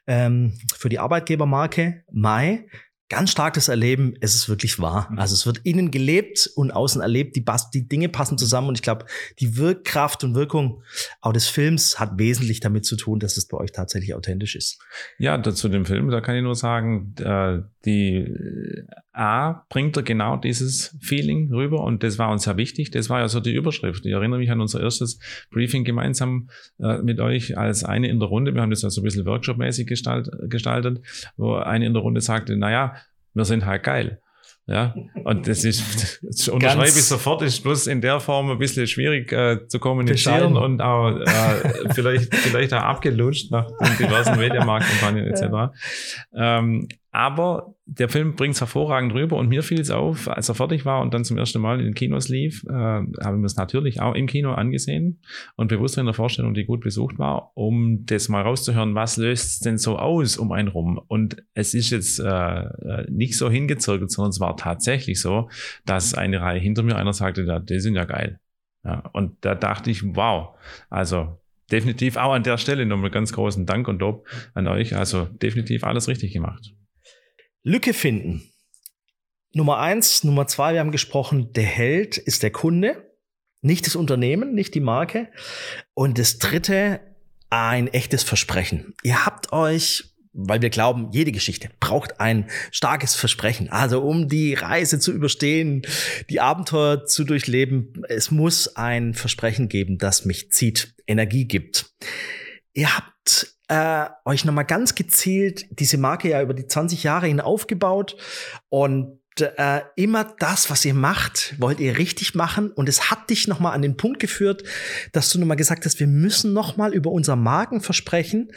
[0.07, 2.65] ähm, für die Arbeitgebermarke Mai,
[3.09, 5.07] ganz starkes Erleben, es ist wirklich wahr.
[5.11, 5.19] Mhm.
[5.19, 8.83] Also es wird innen gelebt und außen erlebt, die, die Dinge passen zusammen und ich
[8.83, 9.05] glaube,
[9.39, 10.83] die Wirkkraft und Wirkung
[11.19, 14.79] auch des Films hat wesentlich damit zu tun, dass es bei euch tatsächlich authentisch ist.
[15.17, 20.03] Ja, zu dem Film, da kann ich nur sagen, äh, die äh, A bringt er
[20.03, 22.91] genau dieses Feeling rüber und das war uns ja wichtig.
[22.91, 24.05] Das war ja so die Überschrift.
[24.05, 25.19] Ich erinnere mich an unser erstes
[25.51, 28.53] Briefing gemeinsam äh, mit euch als eine in der Runde.
[28.53, 31.01] Wir haben das ja so ein bisschen workshopmäßig gestalt, gestaltet,
[31.37, 32.95] wo eine in der Runde sagte, naja,
[33.33, 34.19] wir sind halt geil.
[34.69, 38.85] Ja, und das ist, das unterschreibe ich sofort, ist bloß in der Form ein bisschen
[38.85, 45.25] schwierig äh, zu kommunizieren und auch äh, vielleicht, vielleicht auch abgelutscht nach den diversen Mediamarktkampagnen
[45.25, 45.41] etc.
[45.41, 45.71] Ja.
[46.35, 50.55] Ähm, aber der Film bringt es hervorragend rüber und mir fiel es auf, als er
[50.55, 53.55] fertig war und dann zum ersten Mal in den Kinos lief, äh, haben wir es
[53.55, 55.21] natürlich auch im Kino angesehen
[55.55, 59.45] und bewusst in der Vorstellung, die gut besucht war, um das mal rauszuhören, was löst
[59.45, 61.01] es denn so aus um einen rum.
[61.07, 65.49] Und es ist jetzt äh, äh nicht so hingezirkelt, sondern es war tatsächlich so,
[65.85, 68.39] dass eine Reihe hinter mir einer sagte, ja, die sind ja geil.
[68.83, 70.55] Ja, und da dachte ich, wow,
[70.89, 71.39] also
[71.71, 74.95] definitiv auch an der Stelle nochmal ganz großen Dank und Lob an euch.
[74.95, 76.73] Also definitiv alles richtig gemacht.
[77.63, 78.51] Lücke finden.
[79.53, 83.11] Nummer eins, Nummer zwei, wir haben gesprochen, der Held ist der Kunde,
[83.61, 85.29] nicht das Unternehmen, nicht die Marke.
[85.93, 87.01] Und das dritte,
[87.49, 88.93] ein echtes Versprechen.
[89.03, 93.69] Ihr habt euch weil wir glauben, jede Geschichte braucht ein starkes Versprechen.
[93.69, 95.81] Also um die Reise zu überstehen,
[96.29, 101.91] die Abenteuer zu durchleben, es muss ein Versprechen geben, das mich zieht, Energie gibt.
[102.73, 107.39] Ihr habt äh, euch nochmal ganz gezielt diese Marke ja über die 20 Jahre hin
[107.39, 108.17] aufgebaut
[108.69, 113.47] und äh, immer das, was ihr macht, wollt ihr richtig machen und es hat dich
[113.47, 114.63] nochmal an den Punkt geführt,
[115.13, 118.51] dass du nochmal gesagt hast, wir müssen nochmal über unser Markenversprechen,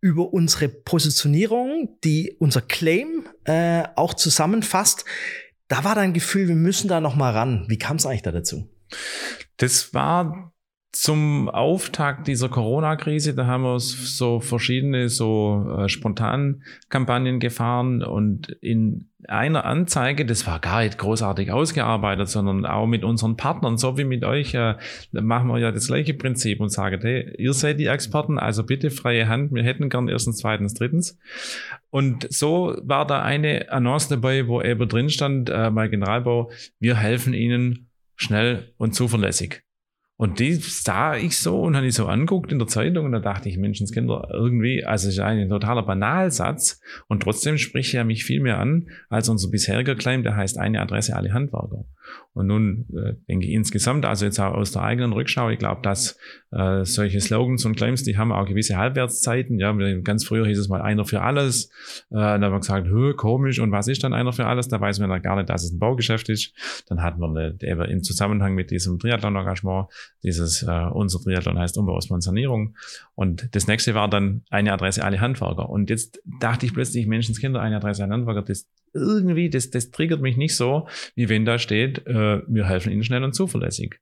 [0.00, 5.04] über unsere Positionierung, die unser Claim äh, auch zusammenfasst.
[5.68, 7.66] Da war dein Gefühl, wir müssen da nochmal ran.
[7.68, 8.70] Wie kam es eigentlich da dazu?
[9.56, 10.51] Das war
[10.92, 18.50] zum Auftakt dieser Corona-Krise, da haben wir so verschiedene so äh, spontan Kampagnen gefahren und
[18.60, 23.96] in einer Anzeige, das war gar nicht großartig ausgearbeitet, sondern auch mit unseren Partnern, so
[23.96, 24.74] wie mit euch, äh,
[25.12, 28.90] machen wir ja das gleiche Prinzip und sagen, hey, ihr seid die Experten, also bitte
[28.90, 31.18] freie Hand, wir hätten gern erstens, zweitens, drittens.
[31.88, 36.50] Und so war da eine Annonce dabei, wo eben drin stand, äh, bei Generalbau,
[36.80, 39.62] wir helfen Ihnen schnell und zuverlässig.
[40.16, 43.18] Und die sah ich so und habe ich so anguckt in der Zeitung und da
[43.18, 48.40] dachte ich, Menschenskinder, irgendwie, also ist ein totaler Banalsatz und trotzdem spricht er mich viel
[48.40, 51.86] mehr an als unser bisheriger Claim, der heißt eine Adresse, alle Handwerker.
[52.34, 55.82] Und nun äh, denke ich insgesamt, also jetzt auch aus der eigenen Rückschau, ich glaube,
[55.82, 56.16] dass
[56.50, 59.58] äh, solche Slogans und Claims, die haben auch gewisse Halbwertszeiten.
[59.58, 61.66] Ja, ganz früher hieß es mal einer für alles.
[62.10, 64.68] Äh, da haben wir gesagt, Hö, komisch, und was ist dann einer für alles?
[64.68, 66.54] Da weiß man dann gar nicht, dass es ein Baugeschäft ist.
[66.88, 69.88] Dann hatten wir eine, eben im Zusammenhang mit diesem Triathlon-Engagement,
[70.22, 72.76] dieses, äh, unser Triathlon heißt Umbau, Sanierung.
[73.14, 75.68] Und das nächste war dann eine Adresse alle Handwerker.
[75.68, 80.20] Und jetzt dachte ich plötzlich, Menschenskinder, eine Adresse alle Handwerker, das irgendwie, das, das triggert
[80.20, 84.00] mich nicht so, wie wenn da steht, äh, wir helfen Ihnen schnell und zuverlässig.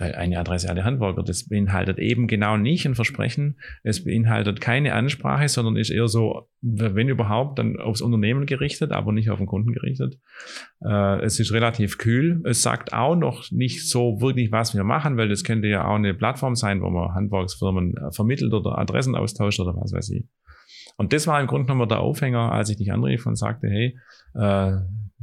[0.00, 3.60] Weil eine Adresse alle Handwerker, das beinhaltet eben genau nicht ein Versprechen.
[3.82, 9.12] Es beinhaltet keine Ansprache, sondern ist eher so, wenn überhaupt, dann aufs Unternehmen gerichtet, aber
[9.12, 10.18] nicht auf den Kunden gerichtet.
[10.82, 12.40] Äh, es ist relativ kühl.
[12.44, 15.96] Es sagt auch noch nicht so wirklich, was wir machen, weil das könnte ja auch
[15.96, 20.24] eine Plattform sein, wo man Handwerksfirmen äh, vermittelt oder Adressen austauscht oder was weiß ich.
[21.00, 23.98] Und das war im Grunde genommen der Aufhänger, als ich dich anrief und sagte, hey,
[24.34, 24.72] äh,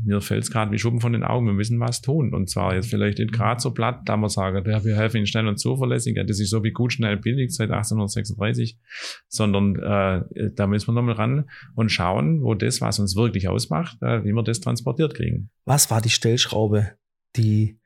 [0.04, 2.34] mir fällt es gerade wie Schuppen von den Augen, wir müssen was tun.
[2.34, 5.28] Und zwar jetzt vielleicht nicht gerade so platt, da man sagen, ja, wir helfen ihnen
[5.28, 8.80] schnell und zuverlässig, ja, das ist so wie gut, schnell, billig seit 1836,
[9.28, 14.02] sondern äh, da müssen wir nochmal ran und schauen, wo das, was uns wirklich ausmacht,
[14.02, 15.52] äh, wie wir das transportiert kriegen.
[15.66, 16.94] Was war die Stellschraube,
[17.36, 17.80] die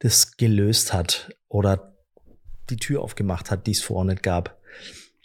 [0.00, 1.96] das gelöst hat oder
[2.68, 4.60] die Tür aufgemacht hat, die es vorher nicht gab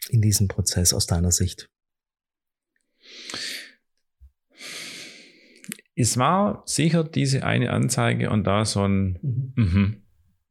[0.07, 1.69] in diesem Prozess aus deiner Sicht?
[5.95, 9.53] Es war sicher diese eine Anzeige und da so ein, mhm.
[9.55, 10.01] Mhm,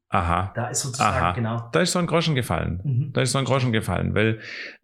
[0.09, 0.53] aha.
[0.55, 1.69] Da ist sozusagen, aha, genau.
[1.73, 2.81] Da ist so ein Groschen gefallen.
[2.85, 3.13] Mhm.
[3.13, 4.39] Da ist so ein Groschen gefallen, weil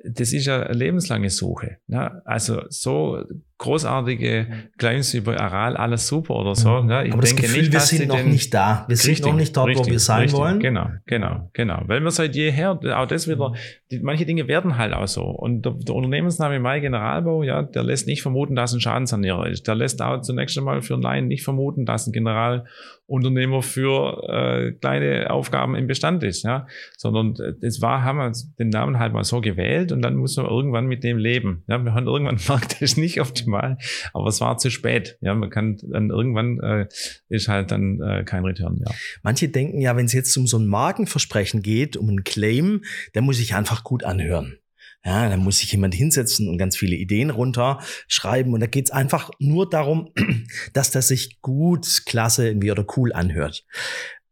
[0.05, 1.79] das ist ja eine lebenslange Suche.
[1.87, 3.25] Ja, also so
[3.59, 4.47] großartige
[4.79, 6.83] Claims über Aral, alles super oder so.
[6.83, 6.91] Mhm.
[6.91, 8.85] Ja, ich Aber das Gefühl, nicht, wir sind noch nicht da.
[8.87, 10.61] Wir richtig, sind noch nicht dort, richtig, wo wir sein richtig, wollen.
[10.61, 11.83] Genau, genau, genau.
[11.87, 13.53] Weil wir seit jeher, auch das wieder,
[13.91, 15.25] die, manche Dinge werden halt auch so.
[15.25, 19.67] Und der, der Unternehmensname Mai Generalbau, ja, der lässt nicht vermuten, dass ein Schadensanierer ist.
[19.67, 25.31] Der lässt auch zunächst einmal für Laien nicht vermuten, dass ein Generalunternehmer für äh, kleine
[25.31, 26.69] Aufgaben im Bestand ist, ja.
[26.97, 30.37] Sondern äh, das war, haben wir den Namen halt mal so gewählt und dann muss
[30.37, 31.65] man irgendwann mit dem leben.
[31.67, 33.79] Ja, wir haben irgendwann gemerkt, das ist nicht auf optimal,
[34.13, 35.19] aber es war zu spät.
[35.21, 36.87] Ja, man kann dann irgendwann äh,
[37.29, 38.95] ist halt dann äh, kein Return mehr.
[39.23, 42.83] Manche denken ja, wenn es jetzt um so ein Markenversprechen geht, um einen Claim,
[43.15, 44.59] der muss sich einfach gut anhören.
[45.05, 48.53] Ja, da muss sich jemand hinsetzen und ganz viele Ideen runterschreiben.
[48.53, 50.13] Und da geht es einfach nur darum,
[50.73, 53.65] dass das sich gut, klasse irgendwie oder cool anhört.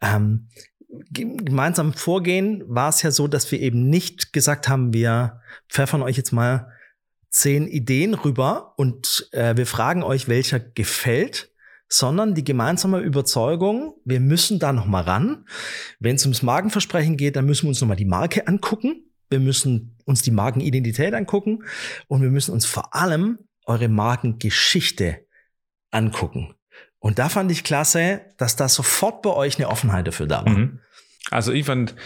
[0.03, 0.49] Ähm,
[1.11, 6.17] gemeinsam vorgehen war es ja so, dass wir eben nicht gesagt haben, wir pfeffern euch
[6.17, 6.73] jetzt mal
[7.37, 11.53] zehn Ideen rüber und äh, wir fragen euch, welcher gefällt,
[11.87, 15.45] sondern die gemeinsame Überzeugung, wir müssen da noch mal ran.
[16.01, 19.05] Wenn es ums Markenversprechen geht, dann müssen wir uns noch mal die Marke angucken.
[19.29, 21.65] Wir müssen uns die Markenidentität angucken
[22.09, 25.27] und wir müssen uns vor allem eure Markengeschichte
[25.91, 26.55] angucken.
[26.99, 30.53] Und da fand ich klasse, dass da sofort bei euch eine Offenheit dafür da war.
[30.53, 30.81] Mhm.
[31.31, 31.97] Also ich fand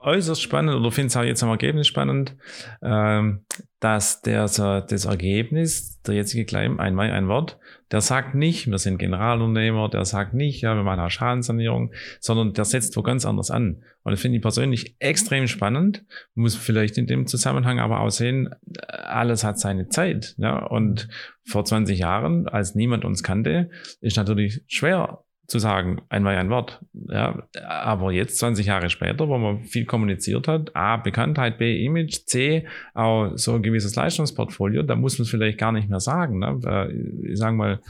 [0.00, 2.36] äußerst spannend oder finde es auch jetzt am Ergebnis spannend,
[2.80, 3.44] ähm,
[3.80, 7.58] dass der, das Ergebnis, der jetzige Claim, ein Mai, ein Wort,
[7.90, 12.52] der sagt nicht, wir sind Generalunternehmer, der sagt nicht, ja, wir machen auch Schadensanierung, sondern
[12.52, 13.82] der setzt wo ganz anders an.
[14.02, 18.50] Und das finde ich persönlich extrem spannend, muss vielleicht in dem Zusammenhang aber auch sehen,
[18.88, 20.34] alles hat seine Zeit.
[20.38, 20.66] Ja?
[20.66, 21.08] Und
[21.44, 26.84] vor 20 Jahren, als niemand uns kannte, ist natürlich schwer zu sagen, einmal ein Wort.
[26.92, 32.26] Ja, aber jetzt, 20 Jahre später, wo man viel kommuniziert hat, A, Bekanntheit, B, Image,
[32.26, 36.38] C, auch so ein gewisses Leistungsportfolio, da muss man es vielleicht gar nicht mehr sagen.
[36.38, 36.90] Ne?
[37.24, 37.80] Ich sage mal,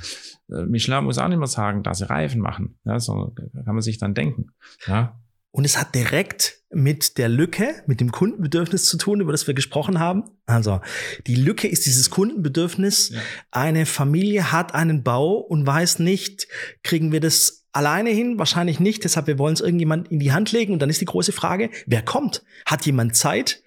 [0.51, 3.83] äh, Michelin muss auch nicht mehr sagen, dass sie Reifen machen, ja, sondern kann man
[3.83, 4.53] sich dann denken.
[4.87, 5.19] Ja?
[5.51, 9.55] Und es hat direkt mit der Lücke, mit dem Kundenbedürfnis zu tun, über das wir
[9.55, 10.25] gesprochen haben.
[10.47, 10.81] Also
[11.27, 13.11] die Lücke ist dieses Kundenbedürfnis.
[13.11, 13.21] Ja.
[13.51, 16.47] Eine Familie hat einen Bau und weiß nicht,
[16.83, 18.39] kriegen wir das alleine hin?
[18.39, 19.05] Wahrscheinlich nicht.
[19.05, 20.75] Deshalb, wir wollen es irgendjemand in die Hand legen.
[20.75, 22.45] Und dann ist die große Frage, wer kommt?
[22.67, 23.63] Hat jemand Zeit?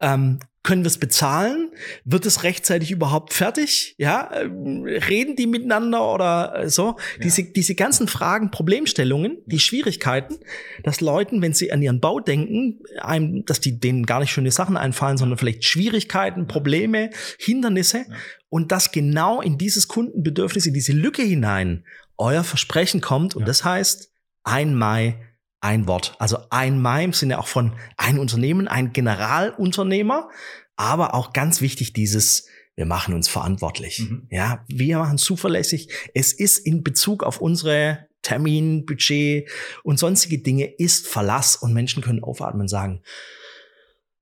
[0.00, 1.72] Ähm, können wir es bezahlen?
[2.04, 3.96] Wird es rechtzeitig überhaupt fertig?
[3.98, 6.96] Ja, ähm, reden die miteinander oder äh, so?
[7.16, 7.22] Ja.
[7.24, 10.38] Diese, diese ganzen Fragen, Problemstellungen, die Schwierigkeiten,
[10.84, 14.52] dass Leuten, wenn sie an ihren Bau denken, einem, dass die denen gar nicht schöne
[14.52, 18.16] Sachen einfallen, sondern vielleicht Schwierigkeiten, Probleme, Hindernisse ja.
[18.48, 21.84] und das genau in dieses Kundenbedürfnis, in diese Lücke hinein
[22.18, 23.46] euer Versprechen kommt und ja.
[23.46, 24.12] das heißt
[24.44, 25.18] ein Mai
[25.62, 26.16] ein Wort.
[26.18, 30.28] Also ein Mai im Sinne auch von ein Unternehmen, ein Generalunternehmer,
[30.76, 34.00] aber auch ganz wichtig dieses, wir machen uns verantwortlich.
[34.00, 34.26] Mhm.
[34.30, 35.88] Ja, wir machen zuverlässig.
[36.14, 39.48] Es ist in Bezug auf unsere Termin, Budget
[39.84, 43.02] und sonstige Dinge ist Verlass und Menschen können aufatmen und sagen,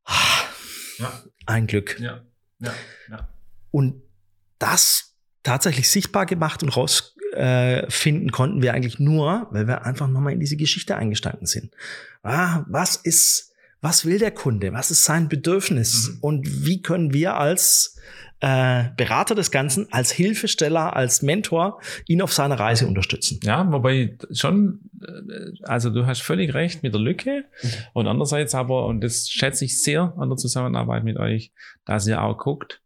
[0.05, 0.14] ah,
[0.99, 1.24] ja.
[1.47, 1.99] ein Glück.
[2.01, 2.22] Ja.
[2.59, 2.74] Ja.
[3.09, 3.28] Ja.
[3.70, 4.03] Und
[4.59, 7.86] das tatsächlich sichtbar gemacht und rausfinden äh,
[8.30, 11.72] konnten wir eigentlich nur, weil wir einfach nochmal in diese Geschichte eingestanden sind.
[12.22, 14.72] Ah, was ist, was will der Kunde?
[14.72, 16.09] Was ist sein Bedürfnis?
[16.09, 16.18] Mhm.
[16.20, 17.97] Und wie können wir als
[18.41, 23.38] äh, Berater des Ganzen, als Hilfesteller, als Mentor ihn auf seiner Reise unterstützen.
[23.43, 27.68] Ja, wobei schon, äh, also du hast völlig recht mit der Lücke mhm.
[27.93, 31.53] und andererseits aber, und das schätze ich sehr an der Zusammenarbeit mit euch,
[31.84, 32.80] dass ihr auch guckt,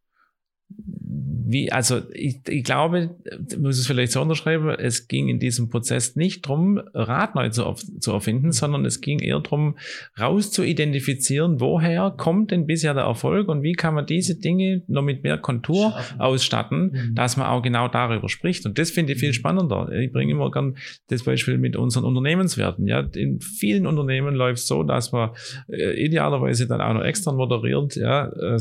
[1.07, 3.17] wie, also ich, ich glaube,
[3.51, 7.51] ich muss es vielleicht so unterschreiben, es ging in diesem Prozess nicht darum, Rad neu
[7.51, 9.77] zu, zu erfinden, sondern es ging eher darum,
[10.19, 14.83] raus zu identifizieren, woher kommt denn bisher der Erfolg und wie kann man diese Dinge
[14.87, 16.21] noch mit mehr Kontur Schaffen.
[16.21, 17.15] ausstatten, mhm.
[17.15, 18.65] dass man auch genau darüber spricht.
[18.65, 19.35] Und das finde ich viel mhm.
[19.35, 19.93] spannender.
[19.93, 20.77] Ich bringe immer gern
[21.09, 22.87] das Beispiel mit unseren Unternehmenswerten.
[22.87, 25.31] Ja, in vielen Unternehmen läuft es so, dass man
[25.69, 28.59] äh, idealerweise dann auch noch extern moderiert, ja, äh,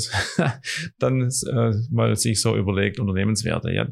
[1.00, 3.72] dann äh, mal sich so über überlegt, Unternehmenswerte.
[3.72, 3.88] Ja,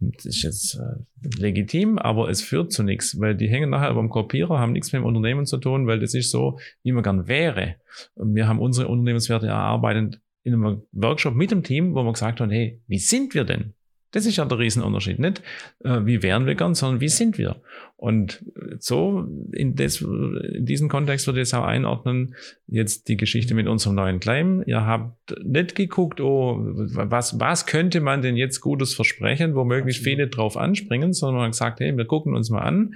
[0.00, 4.08] das ist jetzt äh, legitim, aber es führt zu nichts, weil die hängen nachher beim
[4.08, 7.28] Kopierer, haben nichts mit dem Unternehmen zu tun, weil das ist so, wie man gern
[7.28, 7.76] wäre.
[8.16, 12.50] Wir haben unsere Unternehmenswerte erarbeitet in einem Workshop mit dem Team, wo wir gesagt haben,
[12.50, 13.74] hey, wie sind wir denn?
[14.12, 15.18] Das ist ja der Riesenunterschied.
[15.18, 15.42] Nicht,
[15.84, 17.62] äh, wie wären wir gern, sondern wie sind wir?
[18.00, 18.42] Und
[18.78, 22.34] so in, das, in diesen Kontext würde ich es auch einordnen,
[22.66, 24.62] jetzt die Geschichte mit unserem neuen Claim.
[24.64, 30.02] Ihr habt nicht geguckt, oh, was, was könnte man denn jetzt Gutes versprechen, wo möglichst
[30.02, 32.94] viele drauf anspringen, sondern man gesagt, hey, wir gucken uns mal an,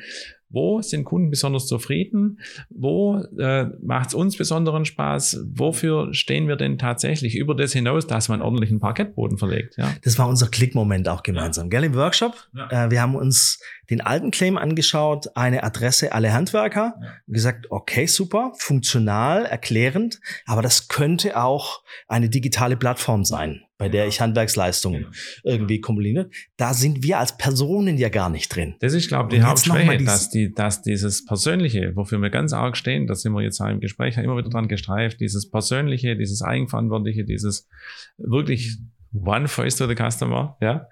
[0.55, 2.39] wo sind Kunden besonders zufrieden?
[2.71, 5.45] Wo äh, macht es uns besonderen Spaß?
[5.53, 9.77] Wofür stehen wir denn tatsächlich über das hinaus, dass man ordentlich einen Parkettboden verlegt?
[9.77, 9.93] Ja?
[10.03, 11.71] Das war unser Klickmoment auch gemeinsam, ja.
[11.71, 12.35] gell, im Workshop.
[12.55, 12.87] Ja.
[12.87, 17.09] Äh, wir haben uns den alten Claim angeschaut, eine Adresse alle Handwerker, ja.
[17.27, 24.07] gesagt, okay, super, funktional, erklärend, aber das könnte auch eine digitale Plattform sein bei der
[24.07, 25.13] ich Handwerksleistungen genau.
[25.43, 26.31] irgendwie kombiniere.
[26.57, 28.77] Da sind wir als Personen ja gar nicht drin.
[28.81, 32.79] Das ist, glaube ich, die Hauptschwäche, dass, die, dass dieses Persönliche, wofür wir ganz arg
[32.79, 36.41] stehen, da sind wir jetzt auch im Gespräch immer wieder dran gestreift, dieses Persönliche, dieses
[36.41, 37.69] Eigenverantwortliche, dieses
[38.17, 38.79] wirklich
[39.13, 40.89] One Voice to the Customer, ja,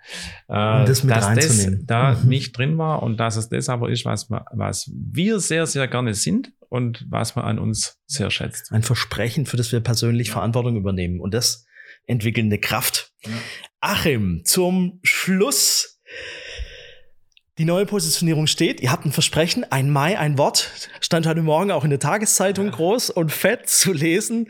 [0.49, 2.29] um das mit dass das da mhm.
[2.29, 6.13] nicht drin war und dass es das aber ist, was, was wir sehr, sehr gerne
[6.13, 8.71] sind und was man an uns sehr schätzt.
[8.71, 10.35] Ein Versprechen, für das wir persönlich ja.
[10.35, 11.21] Verantwortung übernehmen.
[11.21, 11.67] Und das
[12.07, 13.13] entwickelnde Kraft.
[13.25, 13.31] Ja.
[13.81, 16.01] Achim, zum Schluss.
[17.59, 18.81] Die neue Positionierung steht.
[18.81, 20.71] Ihr habt ein Versprechen, ein Mai, ein Wort.
[21.01, 22.73] Stand heute Morgen auch in der Tageszeitung ja.
[22.73, 24.49] groß und fett zu lesen.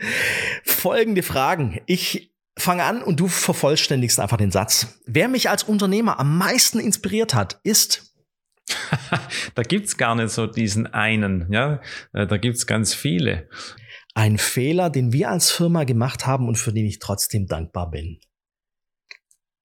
[0.63, 1.81] Folgende Fragen.
[1.85, 4.99] Ich fange an und du vervollständigst einfach den Satz.
[5.05, 8.13] Wer mich als Unternehmer am meisten inspiriert hat, ist
[9.55, 11.81] da gibt's gar nicht so diesen einen, ja.
[12.13, 13.49] Äh, da gibt's ganz viele
[14.13, 18.19] ein Fehler, den wir als Firma gemacht haben und für den ich trotzdem dankbar bin?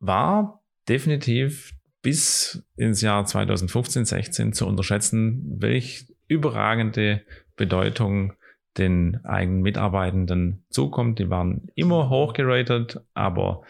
[0.01, 7.23] War definitiv bis ins Jahr 2015, 16 zu unterschätzen, welch überragende
[7.57, 8.35] Bedeutung
[8.77, 11.19] den eigenen Mitarbeitenden zukommt.
[11.19, 13.63] Die waren immer hochgeratet, aber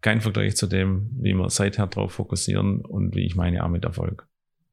[0.00, 3.84] kein Vergleich zu dem, wie wir seither darauf fokussieren und wie ich meine auch mit
[3.84, 4.28] Erfolg.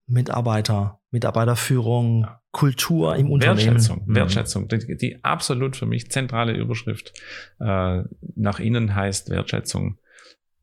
[0.08, 2.42] Mitarbeiter, Mitarbeiterführung, ja.
[2.52, 3.58] Kultur im Unternehmen.
[3.58, 4.16] Wertschätzung, mhm.
[4.16, 4.68] Wertschätzung.
[4.68, 7.14] Die, die, absolut für mich zentrale Überschrift
[7.60, 8.04] äh,
[8.36, 10.00] nach innen heißt Wertschätzung,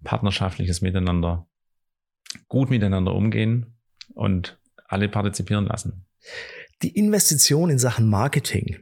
[0.04, 1.46] partnerschaftliches Miteinander,
[2.48, 3.78] gut miteinander umgehen
[4.14, 6.06] und alle partizipieren lassen.
[6.82, 8.78] Die Investition in Sachen Marketing,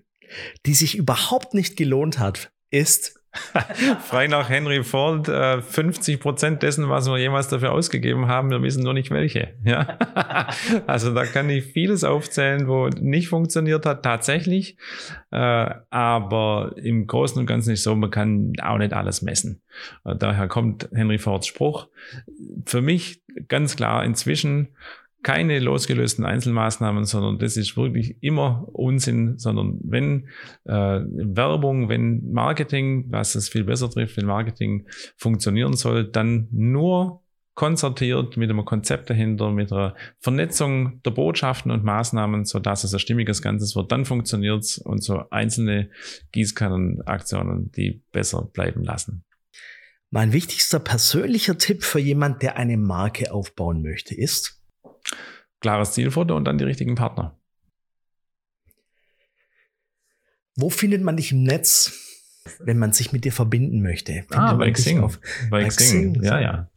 [0.67, 3.20] die sich überhaupt nicht gelohnt hat, ist
[4.01, 8.63] Frei nach Henry Ford, äh, 50 Prozent dessen, was wir jemals dafür ausgegeben haben, wir
[8.63, 9.55] wissen nur nicht welche.
[9.65, 9.99] Ja?
[10.87, 14.77] also da kann ich vieles aufzählen, wo nicht funktioniert hat, tatsächlich.
[15.31, 19.63] Äh, aber im Großen und Ganzen ist so, man kann auch nicht alles messen.
[20.05, 21.89] Äh, daher kommt Henry Fords Spruch.
[22.67, 24.75] Für mich ganz klar inzwischen
[25.23, 30.29] keine losgelösten Einzelmaßnahmen, sondern das ist wirklich immer Unsinn, sondern wenn
[30.65, 37.23] äh, Werbung, wenn Marketing, was es viel besser trifft, wenn Marketing funktionieren soll, dann nur
[37.55, 42.95] konzertiert mit einem Konzept dahinter, mit einer Vernetzung der Botschaften und Maßnahmen, so dass es
[42.95, 45.91] ein stimmiges Ganzes wird, dann funktioniert es und so einzelne
[46.33, 49.25] Gießkannenaktionen, die besser bleiben lassen.
[50.09, 54.60] Mein wichtigster persönlicher Tipp für jemand, der eine Marke aufbauen möchte, ist,
[55.61, 57.39] klares Zielfoto und dann die richtigen Partner.
[60.57, 61.93] Wo findet man dich im Netz,
[62.59, 64.13] wenn man sich mit dir verbinden möchte?
[64.13, 65.01] Findet ah, bei Xing.
[65.01, 66.15] Auf, bei, bei Xing.
[66.15, 66.23] Xing.
[66.23, 66.71] Ja, ja.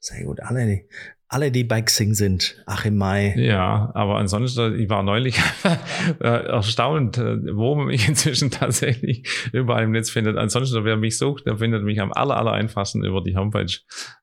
[0.00, 0.40] Sehr gut.
[0.40, 0.84] Alle
[1.30, 3.34] alle, die bei Xing sind, Achim Mai.
[3.36, 5.38] Ja, aber ansonsten, ich war neulich
[6.20, 10.38] äh, erstaunt, äh, wo man mich inzwischen tatsächlich überall im Netz findet.
[10.38, 13.72] Ansonsten, wer mich sucht, der findet mich am aller, aller einfachsten über die Homepage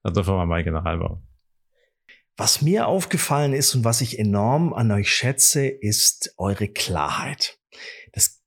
[0.04, 1.22] der Firma Mai Generalbau.
[2.38, 7.58] Was mir aufgefallen ist und was ich enorm an euch schätze, ist eure Klarheit.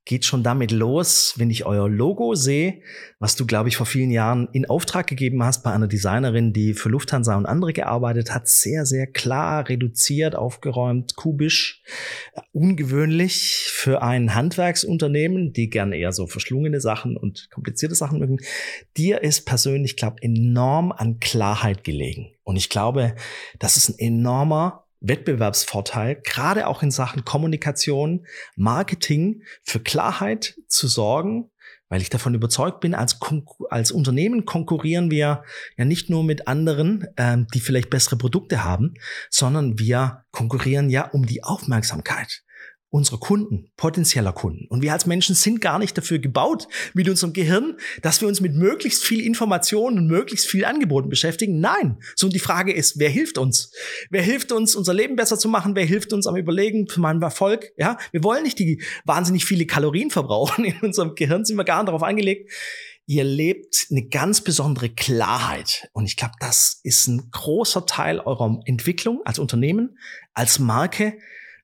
[0.09, 2.80] Geht schon damit los, wenn ich euer Logo sehe,
[3.18, 6.72] was du, glaube ich, vor vielen Jahren in Auftrag gegeben hast bei einer Designerin, die
[6.72, 8.48] für Lufthansa und andere gearbeitet hat.
[8.48, 11.82] Sehr, sehr klar, reduziert, aufgeräumt, kubisch,
[12.52, 18.38] ungewöhnlich für ein Handwerksunternehmen, die gern eher so verschlungene Sachen und komplizierte Sachen mögen.
[18.96, 22.30] Dir ist persönlich, glaube enorm an Klarheit gelegen.
[22.44, 23.14] Und ich glaube,
[23.59, 28.26] das ist ein enormer Wettbewerbsvorteil, gerade auch in Sachen Kommunikation,
[28.57, 31.51] Marketing, für Klarheit zu sorgen,
[31.88, 33.18] weil ich davon überzeugt bin, als,
[33.70, 35.42] als Unternehmen konkurrieren wir
[35.76, 38.94] ja nicht nur mit anderen, ähm, die vielleicht bessere Produkte haben,
[39.30, 42.42] sondern wir konkurrieren ja um die Aufmerksamkeit
[42.91, 44.66] unserer Kunden, potenzieller Kunden.
[44.68, 48.41] Und wir als Menschen sind gar nicht dafür gebaut mit unserem Gehirn, dass wir uns
[48.41, 51.61] mit möglichst viel Informationen und möglichst viel Angeboten beschäftigen.
[51.61, 51.99] Nein.
[52.16, 53.72] So, die Frage ist, wer hilft uns?
[54.11, 55.76] Wer hilft uns, unser Leben besser zu machen?
[55.76, 57.72] Wer hilft uns am Überlegen für meinen Erfolg?
[57.76, 60.64] Ja, wir wollen nicht die wahnsinnig viele Kalorien verbrauchen.
[60.64, 62.51] In unserem Gehirn sind wir gar nicht darauf angelegt.
[63.05, 65.89] Ihr lebt eine ganz besondere Klarheit.
[65.93, 69.99] Und ich glaube, das ist ein großer Teil eurer Entwicklung als Unternehmen,
[70.34, 71.18] als Marke,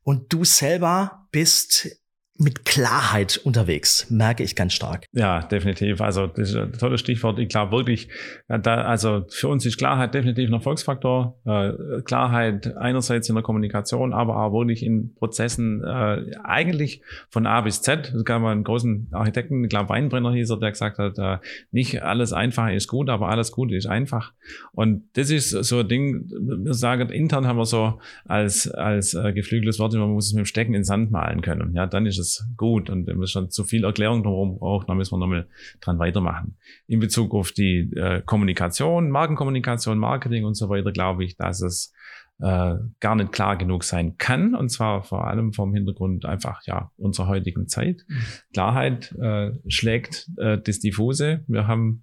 [0.05, 1.89] und du selber bist
[2.37, 5.07] mit Klarheit unterwegs, merke ich ganz stark.
[5.13, 6.01] Ja, definitiv.
[6.01, 7.39] Also das ist ein tolles Stichwort.
[7.39, 8.09] Ich glaube wirklich,
[8.49, 11.39] da, also für uns ist Klarheit definitiv ein Erfolgsfaktor.
[11.45, 17.61] Äh, Klarheit einerseits in der Kommunikation, aber auch wirklich in Prozessen, äh, eigentlich von A
[17.61, 18.13] bis Z.
[18.13, 21.39] Es gab mal einen großen Architekten, ich glaube Weinbrenner hieß er, der gesagt hat, äh,
[21.71, 24.33] nicht alles einfach ist gut, aber alles gut ist einfach.
[24.73, 26.29] Und das ist so ein Ding,
[26.65, 30.45] wir sagen, intern haben wir so als, als äh, geflügeltes Wort, man muss es mit
[30.45, 31.75] dem Stecken in den Sand malen können.
[31.75, 32.91] Ja, dann ist es es gut.
[32.91, 35.47] Und wenn man schon zu viel Erklärung drumherum braucht, dann müssen wir nochmal
[35.81, 36.57] dran weitermachen.
[36.87, 41.93] In Bezug auf die äh, Kommunikation, Markenkommunikation, Marketing und so weiter, glaube ich, dass es
[42.41, 44.55] äh, gar nicht klar genug sein kann.
[44.55, 48.05] Und zwar vor allem vom Hintergrund einfach ja unserer heutigen Zeit.
[48.09, 48.23] Mhm.
[48.53, 51.45] Klarheit äh, schlägt äh, das Diffuse.
[51.47, 52.03] Wir haben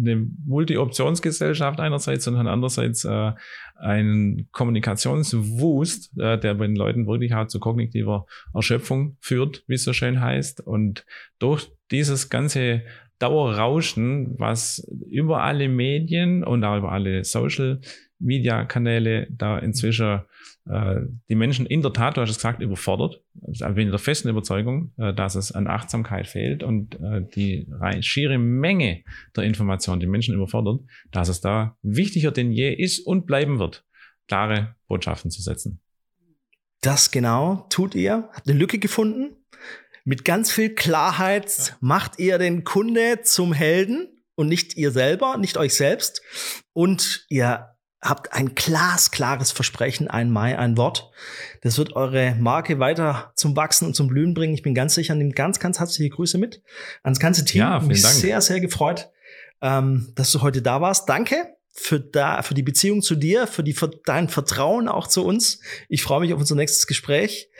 [0.00, 3.32] eine Multi-Optionsgesellschaft einerseits und andererseits äh,
[3.76, 9.84] einen Kommunikationswust, äh, der bei den Leuten wirklich halt zu kognitiver Erschöpfung führt, wie es
[9.84, 10.60] so schön heißt.
[10.60, 11.06] Und
[11.38, 12.82] durch dieses ganze
[13.18, 17.80] Dauerrauschen, was über alle Medien und auch über alle Social
[18.20, 20.20] Media-Kanäle da inzwischen
[20.68, 23.22] äh, die Menschen in der Tat, du hast es gesagt, überfordert.
[23.50, 27.66] Ich bin in der festen Überzeugung, äh, dass es an Achtsamkeit fehlt und äh, die
[28.00, 29.02] schiere Menge
[29.34, 33.84] der Informationen die Menschen überfordert, dass es da wichtiger denn je ist und bleiben wird,
[34.28, 35.80] klare Botschaften zu setzen.
[36.82, 38.28] Das genau tut ihr.
[38.32, 39.36] Habt eine Lücke gefunden.
[40.04, 45.58] Mit ganz viel Klarheit macht ihr den Kunde zum Helden und nicht ihr selber, nicht
[45.58, 46.22] euch selbst.
[46.72, 47.68] Und ihr
[48.02, 51.10] habt ein glasklares Versprechen, ein Mai, ein Wort.
[51.62, 54.54] Das wird eure Marke weiter zum Wachsen und zum Blühen bringen.
[54.54, 56.62] Ich bin ganz sicher, nehmt ganz, ganz herzliche Grüße mit
[57.02, 57.60] ans ganze Team.
[57.60, 58.14] Ja, vielen mich Dank.
[58.14, 59.10] sehr, sehr gefreut,
[59.60, 61.08] ähm, dass du heute da warst.
[61.08, 61.36] Danke
[61.72, 65.60] für, da, für die Beziehung zu dir, für, die, für dein Vertrauen auch zu uns.
[65.88, 67.50] Ich freue mich auf unser nächstes Gespräch.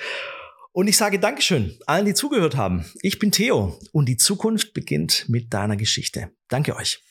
[0.73, 2.85] Und ich sage Dankeschön allen, die zugehört haben.
[3.03, 6.31] Ich bin Theo und die Zukunft beginnt mit deiner Geschichte.
[6.49, 7.03] Danke euch.